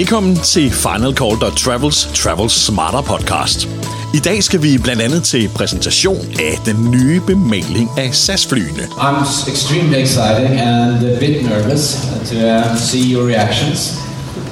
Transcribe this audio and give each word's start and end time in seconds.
Velkommen 0.00 0.36
til 0.36 0.70
Final 0.70 1.14
Call 1.16 1.56
Travels 1.56 2.08
Travel 2.14 2.50
Smarter 2.50 3.00
podcast. 3.00 3.68
I 4.14 4.18
dag 4.18 4.42
skal 4.42 4.62
vi 4.62 4.78
blandt 4.78 5.02
andet 5.02 5.22
til 5.24 5.50
præsentation 5.54 6.26
af 6.40 6.58
den 6.64 6.90
nye 6.90 7.20
bemaling 7.26 7.90
af 7.98 8.14
SAS-flyene. 8.14 8.82
I'm 8.82 9.50
extremely 9.52 10.02
excited 10.02 10.46
and 10.46 11.06
a 11.06 11.18
bit 11.18 11.42
nervous 11.42 11.94
to 12.30 12.36
uh, 12.36 12.76
see 12.76 13.12
your 13.12 13.28
reactions 13.28 13.94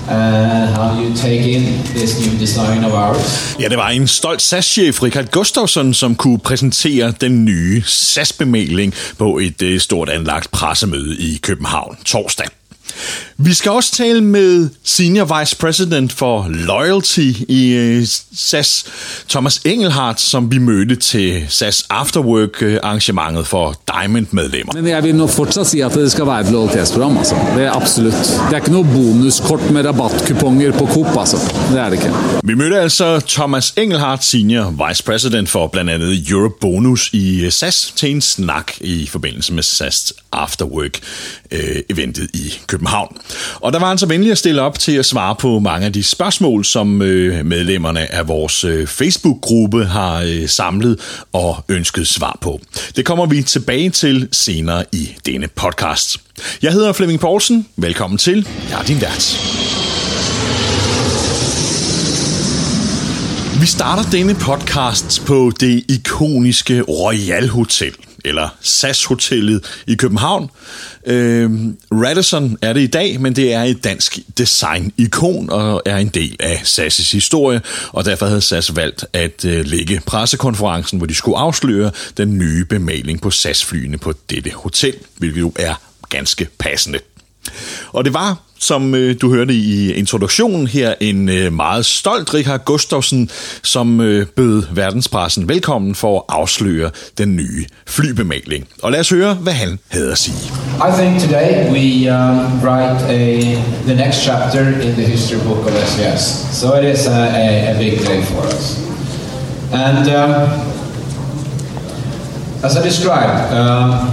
and 0.09 0.69
how 0.75 1.03
you 1.03 1.17
take 1.17 1.51
in 1.51 1.63
this 1.97 2.27
new 2.27 2.39
design 2.41 2.85
of 2.85 2.93
ours. 2.93 3.57
Ja, 3.61 3.69
det 3.69 3.79
var 3.79 3.89
en 3.89 4.07
stolt 4.07 4.43
SAS-chef, 4.43 5.03
Richard 5.03 5.31
Gustafsson, 5.31 5.95
som 5.95 6.15
kunne 6.15 6.39
præsentere 6.39 7.13
den 7.21 7.45
nye 7.45 7.83
SAS-bemaling 7.87 8.95
på 9.19 9.39
et 9.39 9.63
øh, 9.63 9.81
stort 9.81 10.09
anlagt 10.09 10.51
pressemøde 10.51 11.17
i 11.19 11.39
København 11.43 11.97
torsdag. 12.05 12.58
Vi 13.37 13.55
skal 13.55 13.71
også 13.71 13.93
tale 13.93 14.21
med 14.21 14.69
Senior 14.85 15.39
Vice 15.41 15.57
President 15.57 16.13
for 16.13 16.47
Loyalty 16.49 17.33
i 17.49 17.73
øh, 17.73 18.07
SAS, 18.35 18.85
Thomas 19.29 19.61
Engelhardt, 19.65 20.21
som 20.21 20.51
vi 20.51 20.59
mødte 20.59 20.97
til 20.97 21.45
SAS 21.49 21.85
Afterwork 21.91 22.63
arrangementet 22.63 23.47
for 23.47 23.75
Diamond-medlemmer. 23.93 24.73
Men 24.75 24.89
jeg 24.89 25.03
vil 25.03 25.15
nu 25.15 25.27
fortsat 25.27 25.67
sige, 25.67 25.85
at 25.85 25.95
det 25.95 26.13
skal 26.13 26.27
være 26.27 26.41
et 26.41 26.51
lojalitetsprogram. 26.51 27.19
Altså. 27.19 27.35
Det 27.57 27.65
er 27.65 27.73
absolut. 27.73 28.13
Det 28.13 28.53
er 28.53 28.57
ikke 28.57 28.71
noget 28.73 28.87
bonuskort 28.93 29.71
med 29.71 29.85
rabattkuponger 29.85 30.73
på 30.73 30.87
Coop. 30.87 31.19
Altså. 31.19 31.37
Det 31.71 31.81
er 31.81 31.85
det 31.85 31.93
ikke. 31.93 32.13
Vi 32.45 32.55
mødte 32.55 32.81
altså 32.81 33.21
Thomas 33.29 33.73
Engelhardt, 33.77 34.25
Senior 34.25 34.89
Vice 34.89 35.05
President 35.05 35.49
for 35.49 35.67
blandt 35.67 35.91
andet 35.91 36.31
Europe 36.31 36.55
Bonus 36.61 37.11
i 37.13 37.45
øh, 37.45 37.53
SAS, 37.53 37.93
til 37.97 38.11
en 38.11 38.21
snak 38.21 38.73
i 38.81 39.07
forbindelse 39.07 39.53
med 39.53 39.63
SAS 39.63 40.13
Afterwork-eventet 40.33 42.29
i 42.35 42.53
København. 42.67 42.88
Og 43.61 43.73
der 43.73 43.79
var 43.79 43.89
han 43.89 43.99
så 43.99 44.07
venlig 44.07 44.31
at 44.31 44.39
stille 44.39 44.63
op 44.63 44.79
til 44.79 44.93
at 44.93 45.07
svare 45.07 45.35
på 45.35 45.59
mange 45.59 45.87
af 45.87 45.93
de 45.93 46.03
spørgsmål, 46.03 46.65
som 46.65 47.03
øh, 47.03 47.47
medlemmerne 47.47 48.15
af 48.15 48.29
vores 48.29 48.65
øh, 48.65 48.87
Facebook-gruppe 48.87 49.85
har 49.85 50.23
øh, 50.27 50.49
samlet 50.49 51.01
og 51.33 51.65
ønsket 51.69 52.09
svar 52.09 52.39
på. 52.41 52.61
Det 52.97 53.05
kommer 53.05 53.27
vi 53.27 53.43
tilbage 53.43 53.91
til 53.91 54.29
senere 54.33 54.85
i 54.93 55.09
denne 55.27 55.49
podcast. 55.49 56.17
Jeg 56.63 56.73
hedder 56.73 56.93
Flemming 56.93 57.21
Poulsen. 57.21 57.67
Velkommen 57.77 58.19
til. 58.19 58.49
Jeg 58.71 58.81
er 58.81 58.85
din 58.85 59.01
vært. 59.01 59.39
Vi 63.61 63.67
starter 63.67 64.11
denne 64.11 64.35
podcast 64.35 65.25
på 65.27 65.53
det 65.61 65.85
ikoniske 65.89 66.83
Royal 66.83 67.49
Hotel 67.49 68.08
eller 68.29 68.49
SAS-hotellet 68.61 69.83
i 69.87 69.95
København. 69.95 70.51
Øh, 71.07 71.51
Radisson 71.93 72.59
er 72.63 72.73
det 72.73 72.81
i 72.81 72.87
dag, 72.87 73.21
men 73.21 73.37
det 73.37 73.53
er 73.53 73.63
et 73.63 73.85
dansk 73.85 74.19
design-ikon 74.39 75.51
og 75.51 75.83
er 75.87 75.97
en 75.97 76.09
del 76.09 76.37
af 76.41 76.63
SAS' 76.65 77.13
historie, 77.13 77.61
og 77.89 78.05
derfor 78.05 78.27
havde 78.27 78.41
SAS 78.41 78.77
valgt 78.77 79.05
at 79.13 79.45
øh, 79.45 79.65
lægge 79.67 80.01
pressekonferencen, 80.07 80.99
hvor 80.99 81.07
de 81.07 81.15
skulle 81.15 81.39
afsløre 81.39 81.91
den 82.17 82.39
nye 82.39 82.65
bemaling 82.65 83.21
på 83.21 83.31
SAS-flyene 83.31 83.99
på 83.99 84.13
dette 84.31 84.51
hotel, 84.51 84.95
hvilket 85.17 85.41
jo 85.41 85.53
er 85.57 85.75
ganske 86.09 86.49
passende. 86.59 86.99
Og 87.93 88.05
det 88.05 88.15
var, 88.15 88.37
som 88.59 88.95
øh, 88.95 89.17
du 89.21 89.35
hørte 89.35 89.55
i 89.55 89.93
introduktionen 89.93 90.67
her, 90.67 90.95
en 91.01 91.29
øh, 91.29 91.53
meget 91.53 91.87
stolt 91.87 92.35
Richard 92.35 92.65
Gustafsson, 92.65 93.29
som 93.63 94.01
øh, 94.01 94.27
bød 94.27 94.63
verdenspressen 94.71 95.49
velkommen 95.49 95.95
for 95.95 96.19
at 96.19 96.25
afsløre 96.29 96.91
den 97.19 97.37
nye 97.37 97.67
flybemaling. 97.87 98.69
Og 98.83 98.93
lad 98.93 99.01
os 99.01 99.11
høre, 99.11 99.35
hvad 99.35 99.53
han 99.53 99.79
havde 99.89 100.13
at 100.13 100.19
sige. 100.19 100.53
I 100.89 100.91
think 100.99 101.21
today 101.21 101.71
we 101.73 102.11
um, 102.17 102.61
write 102.63 103.05
a, 103.09 103.41
the 103.87 103.95
next 103.95 104.23
chapter 104.25 104.61
in 104.61 104.93
the 104.93 105.07
history 105.07 105.41
book 105.45 105.67
of 105.67 105.73
SES. 105.73 106.47
So 106.53 106.67
it 106.75 106.85
is 106.95 107.07
a, 107.07 107.11
a, 107.11 107.75
a 107.75 107.79
big 107.79 107.93
day 107.93 108.23
for 108.23 108.43
us. 108.47 108.79
And 109.73 110.09
um, 110.09 110.49
as 112.65 112.77
I 112.77 112.83
described, 112.83 113.53
um, 113.53 114.11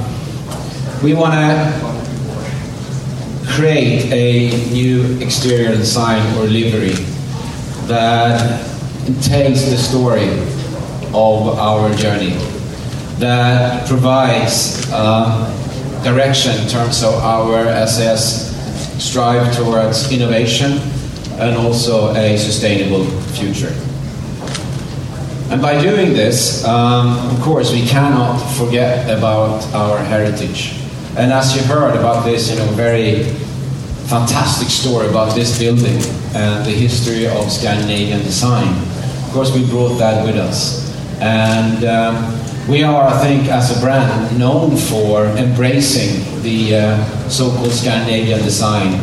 we 1.04 1.14
want 1.14 1.34
to 1.34 1.95
create 3.48 4.12
a 4.12 4.72
new 4.72 5.18
exterior 5.20 5.76
design 5.76 6.22
or 6.38 6.44
livery 6.46 6.94
that 7.88 8.66
tells 9.22 9.70
the 9.70 9.78
story 9.78 10.30
of 11.14 11.58
our 11.60 11.94
journey, 11.96 12.34
that 13.20 13.88
provides 13.88 14.86
uh, 14.92 15.52
direction 16.04 16.52
in 16.62 16.68
terms 16.68 17.04
of 17.04 17.14
our 17.16 17.66
SAS 17.88 18.52
strive 19.04 19.56
towards 19.56 20.12
innovation 20.12 20.80
and 21.40 21.58
also 21.58 22.14
a 22.16 22.38
sustainable 22.38 23.06
future. 23.34 23.74
And 25.52 25.62
by 25.62 25.80
doing 25.80 26.14
this, 26.14 26.66
um, 26.66 27.18
of 27.30 27.40
course, 27.42 27.72
we 27.72 27.86
cannot 27.86 28.38
forget 28.58 29.10
about 29.16 29.64
our 29.74 29.98
heritage. 30.00 30.85
And 31.18 31.32
as 31.32 31.56
you 31.56 31.64
heard 31.64 31.96
about 31.96 32.26
this, 32.26 32.52
you 32.52 32.58
know, 32.58 32.66
very 32.72 33.24
fantastic 34.10 34.68
story 34.68 35.08
about 35.08 35.34
this 35.34 35.58
building 35.58 36.02
and 36.36 36.66
the 36.66 36.72
history 36.72 37.26
of 37.26 37.50
Scandinavian 37.50 38.20
design. 38.20 38.68
Of 39.24 39.32
course, 39.32 39.56
we 39.56 39.66
brought 39.66 39.98
that 39.98 40.26
with 40.26 40.36
us. 40.36 40.92
And 41.22 41.86
um, 41.86 42.68
we 42.68 42.84
are, 42.84 43.08
I 43.08 43.18
think, 43.20 43.48
as 43.48 43.78
a 43.78 43.80
brand, 43.80 44.38
known 44.38 44.76
for 44.76 45.26
embracing 45.38 46.44
the 46.44 46.76
uh, 46.76 47.30
so-called 47.30 47.72
Scandinavian 47.72 48.42
design. 48.42 49.00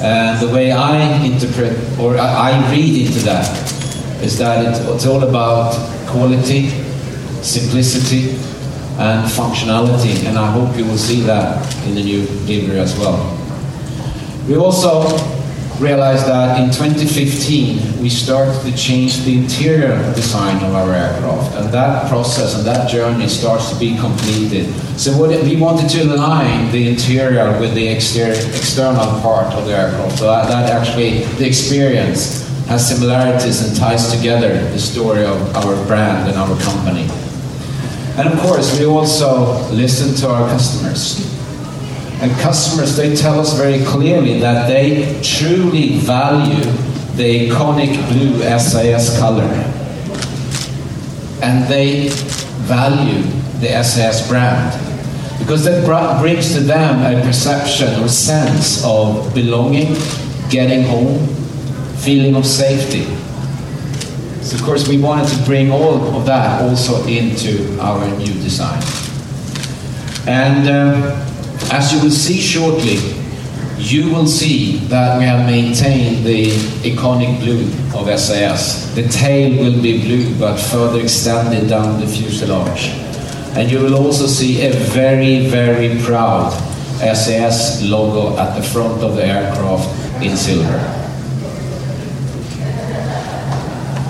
And 0.00 0.38
the 0.46 0.52
way 0.52 0.70
I 0.70 1.24
interpret, 1.24 1.78
or 1.98 2.18
I 2.18 2.70
read 2.70 3.06
into 3.06 3.20
that, 3.20 3.48
is 4.22 4.36
that 4.36 4.66
it's 4.86 5.06
all 5.06 5.22
about 5.22 5.72
quality, 6.06 6.68
simplicity, 7.40 8.36
and 8.98 9.28
functionality, 9.28 10.24
and 10.24 10.38
I 10.38 10.50
hope 10.52 10.76
you 10.76 10.84
will 10.84 10.98
see 10.98 11.20
that 11.22 11.58
in 11.86 11.94
the 11.94 12.02
new 12.02 12.22
livery 12.46 12.78
as 12.78 12.96
well. 12.98 13.30
We 14.48 14.56
also 14.56 15.08
realized 15.80 16.26
that 16.26 16.60
in 16.60 16.70
2015 16.70 18.00
we 18.00 18.08
started 18.08 18.60
to 18.62 18.76
change 18.76 19.24
the 19.24 19.36
interior 19.38 19.96
design 20.14 20.62
of 20.64 20.74
our 20.74 20.94
aircraft, 20.94 21.56
and 21.56 21.74
that 21.74 22.08
process 22.08 22.54
and 22.54 22.64
that 22.64 22.88
journey 22.88 23.26
starts 23.26 23.72
to 23.72 23.78
be 23.78 23.96
completed. 23.96 24.72
So 24.96 25.10
we 25.20 25.56
wanted 25.56 25.90
to 25.90 26.02
align 26.04 26.70
the 26.70 26.88
interior 26.88 27.58
with 27.58 27.74
the 27.74 27.88
exterior, 27.88 28.34
external 28.34 29.20
part 29.20 29.52
of 29.54 29.66
the 29.66 29.72
aircraft, 29.72 30.18
so 30.18 30.26
that, 30.26 30.48
that 30.48 30.70
actually 30.70 31.24
the 31.38 31.46
experience 31.46 32.44
has 32.68 32.88
similarities 32.88 33.66
and 33.66 33.76
ties 33.76 34.10
together 34.12 34.54
the 34.70 34.78
story 34.78 35.24
of 35.24 35.56
our 35.56 35.74
brand 35.86 36.28
and 36.28 36.38
our 36.38 36.56
company. 36.60 37.08
And 38.16 38.32
of 38.32 38.38
course, 38.40 38.78
we 38.78 38.86
also 38.86 39.68
listen 39.72 40.14
to 40.16 40.32
our 40.32 40.48
customers. 40.48 41.34
And 42.22 42.30
customers, 42.40 42.96
they 42.96 43.14
tell 43.16 43.40
us 43.40 43.58
very 43.58 43.84
clearly 43.84 44.38
that 44.38 44.68
they 44.68 45.20
truly 45.20 45.98
value 45.98 46.62
the 47.16 47.48
iconic 47.48 47.94
blue 48.12 48.40
SAS 48.58 49.18
color. 49.18 49.50
And 51.42 51.68
they 51.68 52.08
value 52.68 53.22
the 53.60 53.82
SAS 53.82 54.28
brand. 54.28 54.80
Because 55.40 55.64
that 55.64 55.84
brings 56.20 56.54
to 56.54 56.60
them 56.60 57.02
a 57.02 57.20
perception 57.20 58.00
or 58.00 58.08
sense 58.08 58.84
of 58.84 59.34
belonging, 59.34 59.96
getting 60.50 60.84
home, 60.84 61.26
feeling 61.96 62.36
of 62.36 62.46
safety. 62.46 63.06
Of 64.54 64.62
course 64.62 64.88
we 64.88 64.98
wanted 64.98 65.28
to 65.28 65.44
bring 65.44 65.70
all 65.70 66.16
of 66.16 66.26
that 66.26 66.62
also 66.62 67.04
into 67.06 67.78
our 67.80 68.08
new 68.16 68.32
design. 68.34 68.82
And 70.26 70.68
um, 70.68 71.02
as 71.70 71.92
you 71.92 72.00
will 72.00 72.10
see 72.10 72.40
shortly, 72.40 72.98
you 73.78 74.10
will 74.10 74.26
see 74.26 74.78
that 74.86 75.18
we 75.18 75.24
have 75.24 75.44
maintained 75.44 76.24
the 76.24 76.50
iconic 76.82 77.40
blue 77.40 77.64
of 77.98 78.18
SAS. 78.18 78.94
The 78.94 79.08
tail 79.08 79.62
will 79.62 79.82
be 79.82 80.02
blue 80.02 80.38
but 80.38 80.56
further 80.56 81.00
extended 81.00 81.68
down 81.68 82.00
the 82.00 82.06
fuselage. 82.06 82.88
And 83.56 83.70
you 83.70 83.80
will 83.80 83.96
also 83.96 84.26
see 84.26 84.64
a 84.66 84.72
very, 84.72 85.46
very 85.46 86.00
proud 86.02 86.52
SAS 87.00 87.82
logo 87.82 88.38
at 88.38 88.56
the 88.56 88.62
front 88.62 89.02
of 89.02 89.16
the 89.16 89.26
aircraft 89.26 90.22
in 90.22 90.36
silver. 90.36 91.03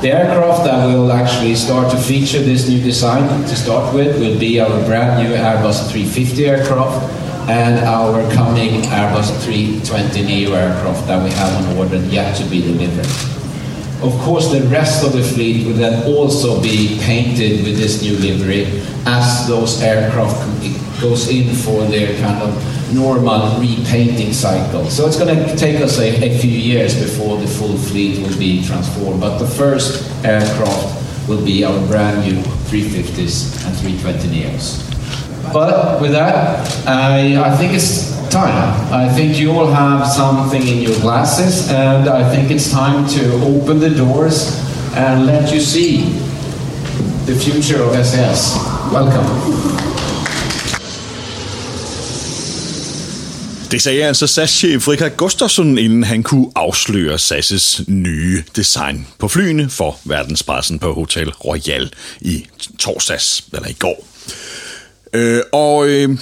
The 0.04 0.12
aircraft 0.12 0.64
that 0.64 0.84
will 0.84 1.10
actually 1.10 1.54
start 1.54 1.90
to 1.90 1.96
feature 1.96 2.40
this 2.40 2.68
new 2.68 2.78
design 2.78 3.26
to 3.44 3.56
start 3.56 3.94
with 3.94 4.20
will 4.20 4.38
be 4.38 4.60
our 4.60 4.84
brand 4.84 5.16
new 5.26 5.34
Airbus 5.34 5.90
350 5.90 6.46
aircraft 6.46 7.10
and 7.48 7.82
our 7.86 8.20
coming 8.34 8.82
Airbus 8.82 9.32
320 9.46 10.22
neo 10.26 10.52
aircraft 10.52 11.06
that 11.06 11.24
we 11.24 11.30
have 11.30 11.56
on 11.56 11.78
order 11.78 11.96
yet 12.12 12.36
to 12.36 12.44
be 12.50 12.60
delivered. 12.60 13.06
Of 14.04 14.12
course, 14.20 14.52
the 14.52 14.60
rest 14.68 15.06
of 15.06 15.14
the 15.14 15.22
fleet 15.22 15.66
will 15.66 15.72
then 15.72 16.06
also 16.06 16.60
be 16.60 16.98
painted 17.00 17.64
with 17.64 17.78
this 17.78 18.02
new 18.02 18.18
livery 18.18 18.66
as 19.06 19.48
those 19.48 19.80
aircraft 19.80 20.36
goes 21.00 21.28
in 21.30 21.54
for 21.54 21.82
their 21.86 22.14
kind 22.20 22.42
of 22.42 22.73
normal 22.92 23.58
repainting 23.60 24.32
cycle. 24.32 24.90
So 24.90 25.06
it's 25.06 25.18
going 25.18 25.34
to 25.34 25.56
take 25.56 25.80
us 25.80 25.98
a, 25.98 26.08
a 26.24 26.38
few 26.38 26.50
years 26.50 27.00
before 27.00 27.38
the 27.38 27.46
full 27.46 27.76
fleet 27.76 28.26
will 28.26 28.38
be 28.38 28.64
transformed. 28.64 29.20
But 29.20 29.38
the 29.38 29.46
first 29.46 30.04
aircraft 30.24 31.28
will 31.28 31.44
be 31.44 31.64
our 31.64 31.86
brand 31.86 32.20
new 32.26 32.42
350s 32.70 33.64
and 33.66 33.76
320 33.78 34.28
Neos. 34.28 34.84
But 35.52 36.00
with 36.00 36.12
that, 36.12 36.66
I, 36.86 37.36
I 37.36 37.56
think 37.56 37.74
it's 37.74 38.14
time. 38.30 38.92
I 38.92 39.08
think 39.08 39.38
you 39.38 39.52
all 39.52 39.68
have 39.68 40.06
something 40.06 40.66
in 40.66 40.78
your 40.78 40.98
glasses, 41.00 41.70
and 41.70 42.08
I 42.08 42.28
think 42.34 42.50
it's 42.50 42.70
time 42.70 43.06
to 43.10 43.34
open 43.44 43.78
the 43.78 43.90
doors 43.90 44.58
and 44.96 45.26
let 45.26 45.52
you 45.52 45.60
see 45.60 46.18
the 47.26 47.34
future 47.34 47.82
of 47.82 47.94
SAS. 48.04 48.56
Welcome. 48.92 49.93
Det 53.74 53.82
sagde 53.82 54.04
altså 54.04 54.26
SAS-chef 54.26 54.88
Richard 54.88 55.16
Gustafsson, 55.16 55.78
inden 55.78 56.04
han 56.04 56.22
kunne 56.22 56.46
afsløre 56.54 57.14
SAS' 57.14 57.84
nye 57.86 58.42
design 58.56 59.06
på 59.18 59.28
flyene 59.28 59.70
for 59.70 59.98
verdenspressen 60.04 60.78
på 60.78 60.94
Hotel 60.94 61.30
Royal 61.30 61.92
i 62.20 62.46
torsdags, 62.78 63.44
eller 63.52 63.68
i 63.68 63.72
går. 63.72 64.06
Øh, 65.12 65.42
og 65.52 65.88
øh, 65.88 66.18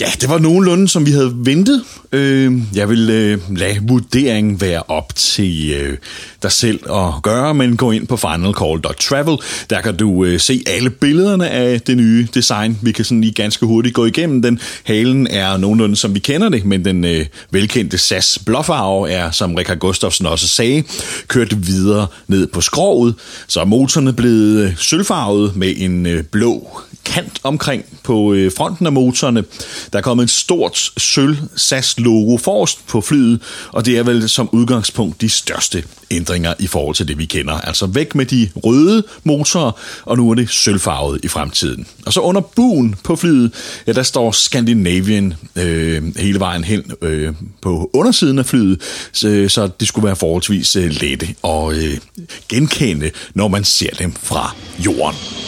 Ja, 0.00 0.06
det 0.20 0.28
var 0.28 0.38
nogenlunde, 0.38 0.88
som 0.88 1.06
vi 1.06 1.10
havde 1.10 1.32
ventet. 1.36 1.84
Øh, 2.12 2.52
jeg 2.74 2.88
vil 2.88 3.10
øh, 3.10 3.56
lade 3.56 3.78
vurderingen 3.82 4.60
være 4.60 4.82
op 4.88 5.14
til 5.14 5.72
øh, 5.72 5.98
dig 6.44 6.52
selv 6.52 6.90
at 6.90 7.22
gøre, 7.22 7.54
men 7.54 7.76
gå 7.76 7.90
ind 7.90 8.06
på 8.06 8.16
finalcall.travel. 8.16 9.36
Der 9.70 9.80
kan 9.80 9.96
du 9.96 10.24
øh, 10.24 10.40
se 10.40 10.64
alle 10.66 10.90
billederne 10.90 11.50
af 11.50 11.80
det 11.80 11.96
nye 11.96 12.28
design. 12.34 12.78
Vi 12.82 12.92
kan 12.92 13.04
sådan 13.04 13.20
lige 13.20 13.32
ganske 13.32 13.66
hurtigt 13.66 13.94
gå 13.94 14.04
igennem 14.04 14.42
den. 14.42 14.58
Halen 14.84 15.26
er 15.26 15.56
nogenlunde, 15.56 15.96
som 15.96 16.14
vi 16.14 16.18
kender 16.18 16.48
det, 16.48 16.64
men 16.64 16.84
den 16.84 17.04
øh, 17.04 17.26
velkendte 17.50 17.98
SAS 17.98 18.38
blåfarve 18.46 19.10
er, 19.10 19.30
som 19.30 19.54
Richard 19.54 19.78
Gustafsson 19.78 20.26
også 20.26 20.48
sagde, 20.48 20.82
kørt 21.28 21.66
videre 21.66 22.06
ned 22.28 22.46
på 22.46 22.60
skroget. 22.60 23.14
Så 23.46 23.60
er 23.60 23.64
motorerne 23.64 24.12
blevet 24.12 24.64
øh, 24.64 24.76
sølvfarvet 24.76 25.56
med 25.56 25.74
en 25.76 26.08
blå 26.30 26.80
kant 27.04 27.40
omkring 27.42 27.84
på 28.02 28.36
fronten 28.56 28.86
af 28.86 28.92
motorerne. 28.92 29.44
Der 29.92 29.98
er 29.98 30.02
kommet 30.02 30.24
et 30.24 30.30
stort 30.30 30.90
sølv 30.96 31.36
SAS-logo 31.56 32.36
forrest 32.36 32.86
på 32.86 33.00
flyet, 33.00 33.40
og 33.72 33.86
det 33.86 33.98
er 33.98 34.02
vel 34.02 34.28
som 34.28 34.48
udgangspunkt 34.52 35.20
de 35.20 35.28
største 35.28 35.84
ændringer 36.10 36.33
i 36.58 36.66
forhold 36.66 36.94
til 36.94 37.08
det, 37.08 37.18
vi 37.18 37.24
kender. 37.24 37.52
Altså 37.52 37.86
væk 37.86 38.14
med 38.14 38.26
de 38.26 38.50
røde 38.56 39.04
motorer, 39.24 39.72
og 40.04 40.16
nu 40.16 40.30
er 40.30 40.34
det 40.34 40.50
sølvfarvet 40.50 41.20
i 41.24 41.28
fremtiden. 41.28 41.86
Og 42.06 42.12
så 42.12 42.20
under 42.20 42.40
buen 42.40 42.94
på 43.04 43.16
flyet, 43.16 43.52
ja, 43.86 43.92
der 43.92 44.02
står 44.02 44.32
Scandinavian 44.32 45.34
øh, 45.56 46.16
hele 46.16 46.40
vejen 46.40 46.64
hen 46.64 46.92
øh, 47.02 47.34
på 47.62 47.90
undersiden 47.92 48.38
af 48.38 48.46
flyet, 48.46 48.82
så, 49.12 49.46
så 49.48 49.68
det 49.80 49.88
skulle 49.88 50.06
være 50.06 50.16
forholdsvis 50.16 50.76
øh, 50.76 50.90
lette 50.90 51.26
at 51.44 51.76
øh, 51.76 51.98
genkende, 52.48 53.10
når 53.34 53.48
man 53.48 53.64
ser 53.64 53.90
dem 53.90 54.12
fra 54.12 54.54
jorden. 54.78 55.43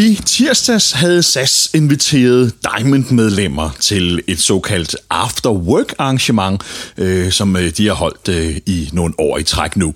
I 0.00 0.14
tirsdags 0.26 0.92
havde 0.92 1.22
SAS 1.22 1.70
inviteret 1.74 2.52
Diamond-medlemmer 2.62 3.70
til 3.80 4.22
et 4.26 4.40
såkaldt 4.40 4.96
after-work-arrangement, 5.10 6.62
øh, 6.96 7.32
som 7.32 7.56
øh, 7.56 7.70
de 7.76 7.86
har 7.86 7.94
holdt 7.94 8.28
øh, 8.28 8.56
i 8.66 8.88
nogle 8.92 9.14
år 9.18 9.38
i 9.38 9.42
træk 9.42 9.76
nu. 9.76 9.94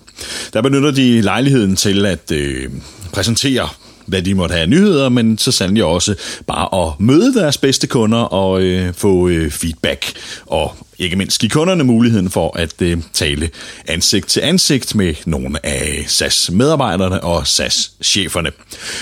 Der 0.53 0.63
benytter 0.63 0.91
de 0.91 1.21
lejligheden 1.21 1.77
til 1.77 2.07
at 2.07 2.31
øh, 2.31 2.71
præsentere 3.13 3.69
hvad 4.07 4.23
de 4.23 4.35
måtte 4.35 4.53
have 4.53 4.63
af 4.63 4.69
nyheder, 4.69 5.09
men 5.09 5.39
så 5.39 5.53
sandelig 5.53 5.85
også 5.85 6.15
bare 6.47 6.87
at 6.87 7.01
møde 7.01 7.35
deres 7.35 7.59
bedste 7.59 7.87
kunder 7.87 8.19
og 8.19 8.63
øh, 8.63 8.95
få 8.95 9.29
øh, 9.29 9.51
feedback 9.51 10.13
og 10.47 10.77
ikke 10.99 11.17
mindst 11.17 11.41
give 11.41 11.51
kunderne 11.51 11.85
muligheden 11.85 12.31
for 12.31 12.57
at 12.57 12.83
øh, 12.83 12.99
tale 13.13 13.51
ansigt 13.89 14.29
til 14.29 14.41
ansigt 14.41 14.95
med 14.95 15.15
nogle 15.27 15.67
af 15.67 16.05
SAS-medarbejderne 16.07 17.25
og 17.25 17.47
SAS-cheferne. 17.47 18.51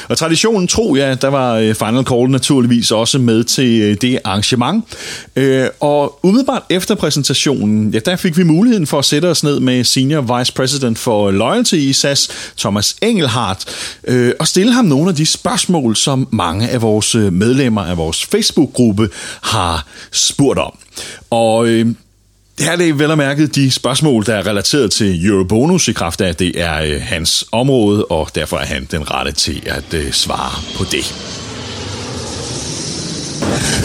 Og 0.09 0.19
traditionen 0.19 0.69
tro, 0.69 0.97
jeg, 0.97 1.23
der 1.23 1.29
var 1.29 1.55
øh, 1.55 1.75
Final 1.75 2.05
Call 2.05 2.31
naturligvis 2.31 2.91
også 2.91 3.19
med 3.19 3.45
til 3.45 3.81
øh, 3.81 3.97
det 4.01 4.19
arrangement. 4.25 4.85
Øh, 5.37 5.67
og 5.81 6.19
umiddelbart 6.23 6.63
efter 6.71 6.95
præsentationen, 6.95 7.91
ja, 7.91 7.99
der 7.99 8.17
fik 8.17 8.37
vi 8.37 8.43
muligheden 8.43 8.87
for 8.87 8.99
at 8.99 9.05
sætte 9.05 9.27
os 9.27 9.45
ned 9.45 9.61
med 9.61 9.85
Senior 9.85 10.39
Vice 10.39 10.53
President 10.53 10.99
for 10.99 11.31
Loyalty 11.31 11.75
i 11.75 11.93
SAS, 11.93 12.29
Thomas 12.59 12.97
Engelhardt, 13.03 13.65
øh, 14.05 14.33
og 14.39 14.49
stille 14.49 14.73
ham 14.73 14.85
nogle 14.85 15.09
af 15.09 15.17
de 15.17 15.27
spørgsmål, 15.27 15.97
som 15.97 16.29
mange 16.31 16.69
af 16.69 16.83
vores 16.83 17.15
øh, 17.15 17.33
medlemmer 17.33 17.83
af 17.83 17.97
vores 17.97 18.27
Facebook-gruppe 18.27 19.09
har 19.43 19.87
spurgt 20.13 20.59
om. 20.59 20.79
Og 21.33 21.67
øh, 21.67 21.87
her 22.59 22.73
er 22.73 22.77
det 22.77 22.99
vel 22.99 23.11
og 23.11 23.19
mærket 23.19 23.55
de 23.55 23.71
spørgsmål, 23.71 24.27
der 24.27 24.35
er 24.35 24.47
relateret 24.47 24.93
til 24.93 25.27
Eurobonus 25.27 25.89
i 25.89 25.93
kraft 25.93 26.21
af, 26.21 26.29
at 26.29 26.39
det 26.39 26.61
er 26.61 26.83
øh, 26.83 27.01
hans 27.03 27.45
område, 27.53 28.05
og 28.05 28.29
derfor 28.35 28.57
er 28.57 28.65
han 28.65 28.89
den 28.91 29.11
rette 29.11 29.33
til 29.33 29.63
at 29.67 29.95
øh, 29.95 30.13
svare 30.13 30.77
på 30.77 30.85
det. 30.85 31.42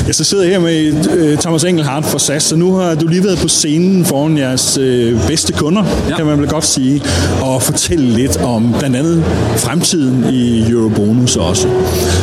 Ja, 0.07 0.11
så 0.11 0.23
sidder 0.23 0.43
jeg 0.43 0.53
her 0.53 0.59
med 0.59 1.09
øh, 1.17 1.37
Thomas 1.37 1.63
Engelhardt 1.63 2.05
fra 2.05 2.19
SAS, 2.19 2.43
så 2.43 2.55
nu 2.55 2.73
har 2.73 2.95
du 2.95 3.07
lige 3.07 3.23
været 3.23 3.37
på 3.37 3.47
scenen 3.47 4.05
foran 4.05 4.37
jeres 4.37 4.77
øh, 4.77 5.27
bedste 5.27 5.53
kunder, 5.53 5.83
ja. 6.09 6.15
kan 6.15 6.25
man 6.25 6.39
vel 6.39 6.49
godt 6.49 6.65
sige, 6.65 7.03
og 7.41 7.61
fortælle 7.61 8.05
lidt 8.05 8.37
om 8.37 8.75
blandt 8.79 8.95
andet 8.95 9.23
fremtiden 9.57 10.33
i 10.33 10.71
Eurobonus 10.71 11.35
også. 11.35 11.67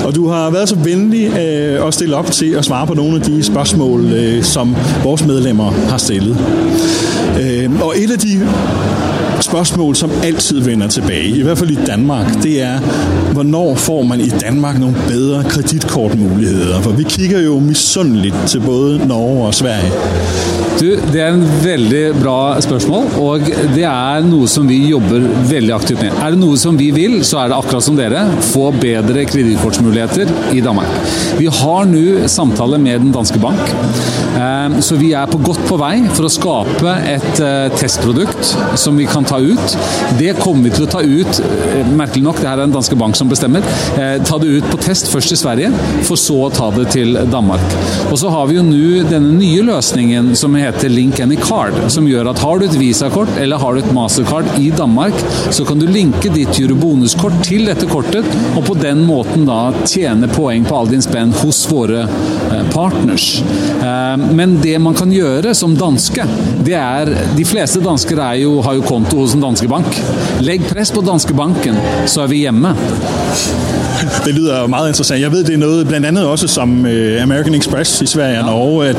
Og 0.04 0.14
du 0.14 0.28
har 0.28 0.50
været 0.50 0.68
så 0.68 0.76
venlig 0.76 1.38
øh, 1.38 1.86
at 1.86 1.94
stille 1.94 2.16
op 2.16 2.26
til 2.26 2.50
at 2.54 2.64
svare 2.64 2.86
på 2.86 2.94
nogle 2.94 3.16
af 3.16 3.22
de 3.22 3.42
spørgsmål, 3.42 4.12
øh, 4.12 4.42
som 4.42 4.76
vores 5.02 5.24
medlemmer 5.24 5.70
har 5.70 5.98
stillet. 5.98 6.36
Øh, 7.40 7.82
og 7.82 7.94
et 7.96 8.10
af 8.10 8.18
de 8.18 8.48
spørgsmål, 9.40 9.96
som 9.96 10.10
altid 10.24 10.60
vender 10.60 10.88
tilbage, 10.88 11.28
i 11.28 11.42
hvert 11.42 11.58
fald 11.58 11.70
i 11.70 11.78
Danmark, 11.86 12.42
det 12.42 12.62
er, 12.62 12.78
hvornår 13.32 13.74
får 13.74 14.02
man 14.02 14.20
i 14.20 14.28
Danmark 14.28 14.78
nogle 14.78 14.96
bedre 15.08 15.44
kreditkortmuligheder? 15.44 16.80
For 16.80 16.90
vi 16.90 17.02
kigger 17.02 17.40
jo 17.40 17.58
misundeligt 17.58 18.36
til 18.46 18.60
både 18.60 19.06
Norge 19.06 19.46
og 19.46 19.54
Sverige. 19.54 19.92
Du, 20.80 20.86
det 21.12 21.20
er 21.22 21.34
en 21.34 21.44
veldig 21.62 22.02
bra 22.22 22.60
spørgsmål, 22.60 23.06
og 23.22 23.40
det 23.74 23.84
er 23.86 24.24
noe 24.26 24.48
som 24.50 24.66
vi 24.68 24.80
jobber 24.88 25.26
veldig 25.50 25.74
aktivt 25.76 26.02
med. 26.02 26.16
Er 26.18 26.34
det 26.34 26.40
noe 26.40 26.58
som 26.58 26.78
vi 26.78 26.90
vil, 26.94 27.20
så 27.26 27.44
er 27.44 27.52
det 27.52 27.58
akkurat 27.58 27.86
som 27.86 27.98
dere, 27.98 28.24
få 28.50 28.70
bedre 28.82 29.24
kredittkortmuligheter 29.30 30.30
i 30.52 30.62
Danmark. 30.64 30.90
Vi 31.38 31.46
har 31.60 31.86
nå 31.90 32.28
samtale 32.30 32.78
med 32.82 33.04
den 33.04 33.14
danske 33.14 33.38
bank, 33.42 33.70
eh, 34.34 34.80
så 34.84 34.98
vi 34.98 35.12
er 35.14 35.30
på 35.30 35.38
godt 35.46 35.62
på 35.68 35.78
vei 35.80 35.94
for 36.10 36.26
å 36.26 36.32
skape 36.32 36.96
et 37.14 37.42
eh, 37.44 37.78
testprodukt 37.78 38.54
som 38.80 38.98
vi 38.98 39.06
kan 39.10 39.23
ta 39.28 39.40
ut. 39.42 39.76
Det 40.18 40.34
kommer 40.40 40.68
vi 40.68 40.74
til 40.76 40.86
å 40.86 40.90
ta 40.90 41.02
ut, 41.02 41.40
eh, 41.40 41.92
merkelig 41.96 42.24
nok, 42.28 42.40
det 42.40 42.48
her 42.48 42.58
er 42.58 42.68
en 42.68 42.76
danske 42.76 42.98
bank 42.98 43.16
som 43.16 43.28
bestemmer, 43.28 43.62
eh, 43.98 44.18
ta 44.24 44.38
det 44.38 44.48
ut 44.58 44.70
på 44.70 44.80
test 44.80 45.10
først 45.12 45.32
i 45.32 45.40
Sverige, 45.40 45.72
for 46.04 46.16
så 46.16 46.46
å 46.46 46.52
ta 46.52 46.70
det 46.70 46.90
til 46.90 47.14
Danmark. 47.30 47.64
Og 48.10 48.18
så 48.18 48.30
har 48.30 48.46
vi 48.46 48.56
jo 48.56 48.62
nå 48.62 49.08
denne 49.08 49.32
nye 49.38 49.62
løsningen 49.62 50.34
som 50.36 50.54
heter 50.54 50.88
Link 50.92 51.20
Any 51.20 51.36
Card, 51.36 51.90
som 51.90 52.06
gjør 52.06 52.30
at 52.30 52.38
har 52.38 52.58
du 52.58 52.66
et 52.66 52.78
visakort 52.78 53.28
eller 53.40 53.58
har 53.58 53.74
du 53.74 53.80
et 53.80 53.94
mastercard 53.94 54.46
i 54.58 54.70
Danmark, 54.70 55.14
så 55.50 55.66
kan 55.66 55.78
du 55.78 55.86
linke 55.86 56.32
ditt 56.32 56.58
Eurobonuskort 56.60 57.42
til 57.46 57.66
dette 57.68 57.86
kortet, 57.90 58.26
og 58.54 58.64
på 58.68 58.76
den 58.80 59.04
måten 59.06 59.46
da 59.48 59.72
tjene 59.88 60.28
poeng 60.32 60.64
på 60.66 60.76
all 60.78 60.90
din 60.90 61.02
spenn 61.04 61.32
hos 61.42 61.64
våre 61.70 62.04
eh, 62.04 62.64
partners. 62.72 63.42
Eh, 63.80 64.16
men 64.36 64.58
det 64.62 64.76
man 64.82 64.96
kan 64.98 65.12
gjøre 65.12 65.54
som 65.56 65.76
danske, 65.78 66.26
det 66.64 66.76
er 66.78 67.12
De 67.34 67.44
fleste 67.46 67.80
dansker 67.82 68.18
jo, 68.40 68.56
har 68.64 68.76
jo 68.78 68.84
konto 68.86 69.13
hos 69.18 69.34
en 69.34 69.44
danske 69.44 69.68
bank. 69.70 70.00
Legg 70.44 70.64
press 70.68 70.92
på 70.94 71.02
Danske 71.04 71.34
Banken 71.36 71.78
så 72.10 72.24
er 72.24 72.32
vi 72.32 72.44
hjemme. 72.44 72.74
Det 74.26 74.34
lyder 74.34 74.66
meget 74.66 74.88
interessant. 74.88 75.20
Jeg 75.20 75.32
ved, 75.32 75.44
det 75.44 75.54
er 75.54 75.58
noget 75.58 75.88
blandt 75.88 76.06
andet 76.06 76.26
også 76.26 76.46
som 76.48 76.86
øh, 76.86 77.22
American 77.22 77.54
Express 77.54 78.02
i 78.02 78.06
Sverige 78.06 78.38
og 78.38 78.44
Norge, 78.44 78.88
at, 78.88 78.96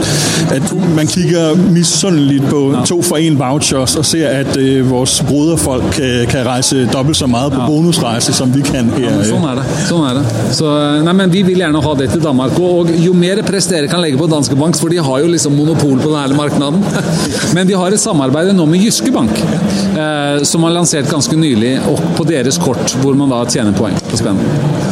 at 0.52 0.96
man 0.96 1.08
kigger 1.08 1.56
misundeligt 1.56 2.44
på 2.50 2.74
ja. 2.74 2.86
to 2.86 3.02
for 3.02 3.18
en 3.18 3.40
vouchers 3.40 3.96
og 3.96 4.06
ser, 4.06 4.28
at 4.28 4.58
øh, 4.58 4.90
vores 4.90 5.24
broderfolk 5.28 5.84
kan, 5.92 6.28
kan 6.30 6.46
rejse 6.46 6.90
dobbelt 6.94 7.18
så 7.18 7.28
meget 7.28 7.52
på 7.52 7.60
ja. 7.62 7.68
bonusrejse, 7.68 8.34
som 8.34 8.56
vi 8.56 8.62
kan 8.62 8.90
her. 8.98 9.18
Ja, 9.18 9.24
sådan 9.24 9.44
er 9.44 9.56
det. 9.56 9.64
Sådan 9.90 10.04
er 10.04 10.14
det. 10.14 10.26
Så, 10.52 10.66
øh, 10.66 11.04
nej, 11.04 11.14
men 11.14 11.34
vi 11.34 11.42
vil 11.42 11.56
gerne 11.56 11.82
ha 11.82 11.90
det 12.00 12.10
til 12.12 12.24
Danmark. 12.24 12.60
Og 12.60 12.90
jo 13.06 13.14
mer 13.14 13.42
press 13.42 13.68
dere 13.68 13.88
kan 13.88 14.02
lægge 14.02 14.18
på 14.18 14.28
Danske 14.28 14.56
Bank, 14.56 14.80
for 14.80 14.88
de 14.88 15.04
har 15.04 15.20
jo 15.20 15.28
liksom 15.28 15.52
monopol 15.52 16.00
på 16.00 16.10
denne 16.10 16.36
markedet. 16.36 16.74
men 17.56 17.68
vi 17.68 17.74
har 17.74 17.88
et 17.88 18.00
samarbejde 18.00 18.54
nå 18.54 18.66
med 18.66 18.80
Jyske 18.80 19.12
Bank, 19.12 19.32
eh, 19.32 20.44
som 20.44 20.64
har 20.64 20.70
lansert 20.70 21.10
ganske 21.10 21.36
nylig, 21.36 21.80
og 21.90 22.02
på 22.18 22.24
deres 22.24 22.58
kort, 22.58 22.98
hvor 23.02 23.14
man 23.14 23.30
da 23.30 23.44
tjener 23.50 23.72
poeng 23.72 23.96
på 24.10 24.18
spennene. 24.18 24.85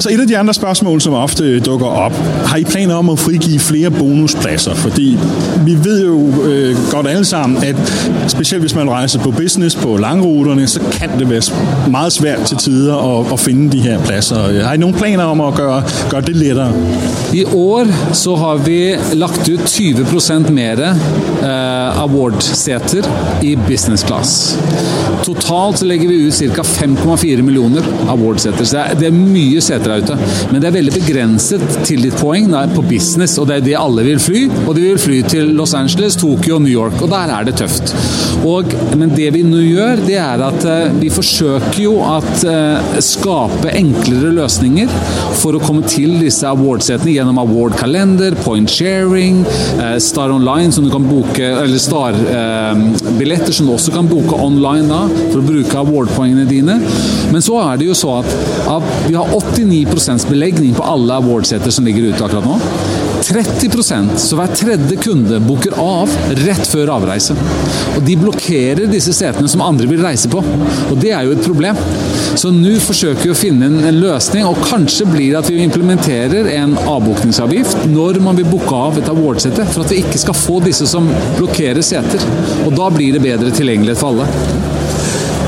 Så 0.00 0.08
et 0.12 0.20
af 0.20 0.26
de 0.26 0.38
andre 0.38 0.54
spørgsmål, 0.54 1.00
som 1.00 1.12
ofte 1.12 1.44
øh, 1.44 1.64
dukker 1.64 1.86
op, 1.86 2.12
har 2.46 2.56
I 2.56 2.64
planer 2.64 2.94
om 2.94 3.10
at 3.10 3.18
frigive 3.18 3.58
flere 3.58 3.90
bonuspladser? 3.90 4.74
Fordi 4.74 5.18
vi 5.64 5.76
ved 5.84 6.06
jo 6.06 6.42
øh, 6.44 6.76
godt 6.90 7.06
alle 7.06 7.24
sammen, 7.24 7.64
at 7.64 7.76
specielt 8.28 8.62
hvis 8.62 8.74
man 8.74 8.90
rejser 8.90 9.18
på 9.18 9.30
business 9.30 9.76
på 9.76 9.96
langruterne, 9.96 10.66
så 10.66 10.80
kan 10.92 11.10
det 11.18 11.30
være 11.30 11.42
meget 11.90 12.12
svært 12.12 12.40
til 12.40 12.56
tider 12.56 13.20
at, 13.20 13.32
at 13.32 13.40
finde 13.40 13.72
de 13.72 13.80
her 13.80 14.04
pladser. 14.04 14.64
Har 14.64 14.74
I 14.74 14.76
nogle 14.76 14.96
planer 14.96 15.24
om 15.24 15.40
at 15.40 15.54
gøre, 15.54 15.82
gøre 16.10 16.20
det 16.20 16.36
lettere? 16.36 16.72
I 17.34 17.44
år 17.44 17.86
så 18.12 18.36
har 18.36 18.56
vi 18.56 18.94
lagt 19.12 19.48
ud 19.48 19.58
20 19.66 20.06
mer 20.50 20.72
eh, 21.42 22.02
award-seter 22.02 23.04
i 23.42 23.56
business 23.68 24.06
class. 24.06 24.58
Totalt 25.24 25.78
så 25.78 25.84
lægger 25.84 26.08
vi 26.08 26.26
ud 26.26 26.30
ca. 26.30 26.62
5,4 26.62 27.42
millioner 27.42 27.82
award-seter. 28.08 28.64
Så 28.64 28.76
det 28.76 28.90
er, 28.90 28.94
det 28.94 29.06
er 29.06 29.12
mye 29.40 29.62
seter 29.64 29.94
der 29.94 30.04
ute. 30.04 30.16
Men 30.52 30.60
det 30.60 30.70
er 30.70 30.76
veldig 30.76 30.94
begrenset 30.98 31.64
til 31.86 32.04
ditt 32.04 32.16
poeng 32.20 32.50
det 32.50 32.66
på 32.74 32.84
business, 32.88 33.38
og 33.40 33.48
det 33.50 33.60
er 33.60 33.66
det 33.68 33.76
alle 33.80 34.04
vil 34.06 34.20
fly. 34.22 34.44
Og 34.66 34.74
de 34.76 34.86
vil 34.88 35.00
fly 35.00 35.20
til 35.30 35.54
Los 35.58 35.74
Angeles, 35.78 36.18
Tokyo 36.20 36.58
og 36.58 36.64
New 36.64 36.72
York, 36.72 37.00
og 37.00 37.10
der 37.12 37.32
er 37.36 37.46
det 37.48 37.56
tøft. 37.60 37.94
Og, 38.46 38.72
men 38.98 39.12
det 39.16 39.30
vi 39.34 39.44
nå 39.46 39.60
gjør, 39.62 40.04
det 40.06 40.18
er 40.20 40.44
at 40.46 40.66
eh, 40.68 40.94
vi 41.00 41.10
forsøker 41.12 41.80
jo 41.82 41.96
at 42.06 42.44
eh, 42.48 42.98
skape 43.04 43.72
enklere 43.76 44.32
løsninger 44.36 44.90
for 45.40 45.56
å 45.56 45.62
komme 45.62 45.86
til 45.88 46.16
disse 46.20 46.48
awardsetene 46.48 47.14
gjennom 47.14 47.40
award-kalender, 47.42 48.36
point 48.44 48.70
sharing, 48.70 49.42
eh, 49.78 49.96
Star 50.02 50.32
Online, 50.34 50.72
som 50.74 50.86
du 50.86 50.92
kan 50.92 51.06
boke, 51.08 51.44
eller 51.64 51.80
Star-billetter 51.80 53.52
eh, 53.52 53.56
som 53.56 53.68
du 53.68 53.74
også 53.76 53.94
kan 53.94 54.08
boke 54.10 54.38
online 54.40 54.88
da, 54.90 55.04
for 55.30 55.40
å 55.42 55.46
bruke 55.46 55.80
award-poengene 55.84 56.48
dine. 56.48 56.80
Men 57.30 57.44
så 57.44 57.60
er 57.64 57.80
det 57.80 57.90
jo 57.90 57.98
så 57.98 58.20
at 58.20 58.30
at 58.70 59.08
vi 59.08 59.14
har 59.16 59.29
89% 59.36 60.28
belegning 60.30 60.74
på 60.74 60.82
alle 60.86 61.20
awardseter 61.20 61.70
som 61.70 61.86
ligger 61.86 62.10
ute 62.10 62.24
akkurat 62.24 62.46
nå. 62.46 62.58
30% 63.20 64.16
så 64.18 64.36
hver 64.38 64.52
tredje 64.56 64.96
kunde 65.02 65.40
booker 65.44 65.74
av 65.80 66.10
rett 66.40 66.66
før 66.70 66.94
avreise. 66.96 67.36
Og 67.96 68.02
De 68.06 68.16
blokkerer 68.18 68.88
disse 68.90 69.12
setene 69.16 69.50
som 69.50 69.62
andre 69.64 69.88
vil 69.90 70.02
reise 70.02 70.30
på. 70.32 70.40
Og 70.90 70.96
Det 71.00 71.12
er 71.14 71.26
jo 71.26 71.36
et 71.36 71.44
problem. 71.44 71.78
Så 72.40 72.52
nå 72.54 72.76
forsøker 72.82 73.26
vi 73.26 73.34
å 73.34 73.38
finne 73.38 73.68
en, 73.68 73.78
en 73.84 74.00
løsning, 74.00 74.46
og 74.46 74.62
kanskje 74.64 75.08
blir 75.10 75.32
det 75.32 75.40
at 75.42 75.50
vi 75.52 75.62
implementerer 75.64 76.50
en 76.56 76.76
avbokningsavgift 76.80 77.88
når 77.90 78.20
man 78.24 78.38
vil 78.38 78.48
booke 78.50 78.74
av 78.74 78.98
et 79.00 79.10
awardsete, 79.10 79.66
for 79.74 79.84
at 79.84 79.94
vi 79.94 80.02
ikke 80.04 80.22
skal 80.22 80.38
få 80.38 80.60
disse 80.64 80.88
som 80.90 81.10
blokkerer 81.38 81.84
seter. 81.84 82.24
Og 82.66 82.74
Da 82.80 82.90
blir 82.94 83.12
det 83.16 83.24
bedre 83.24 83.52
tilgjengelighet 83.52 84.00
for 84.00 84.14
alle. 84.14 84.69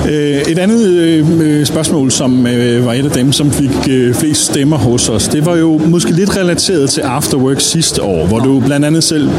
Et 0.08 0.58
andet 0.58 0.88
øh, 0.88 1.66
spørgsmål, 1.66 2.10
som 2.10 2.46
øh, 2.46 2.86
var 2.86 2.92
et 2.92 3.04
af 3.04 3.10
dem, 3.10 3.32
som 3.32 3.50
fik 3.50 3.70
øh, 3.90 4.14
flest 4.14 4.44
stemmer 4.44 4.76
hos 4.76 5.08
os, 5.08 5.28
det 5.28 5.46
var 5.46 5.56
jo 5.56 5.78
måske 5.78 6.10
lidt 6.10 6.36
relateret 6.36 6.90
til 6.90 7.00
Afterwork 7.00 7.60
sidste 7.60 8.02
år, 8.02 8.26
hvor 8.26 8.38
du 8.38 8.60
blandt 8.60 8.86
andet 8.86 9.04
selv 9.04 9.30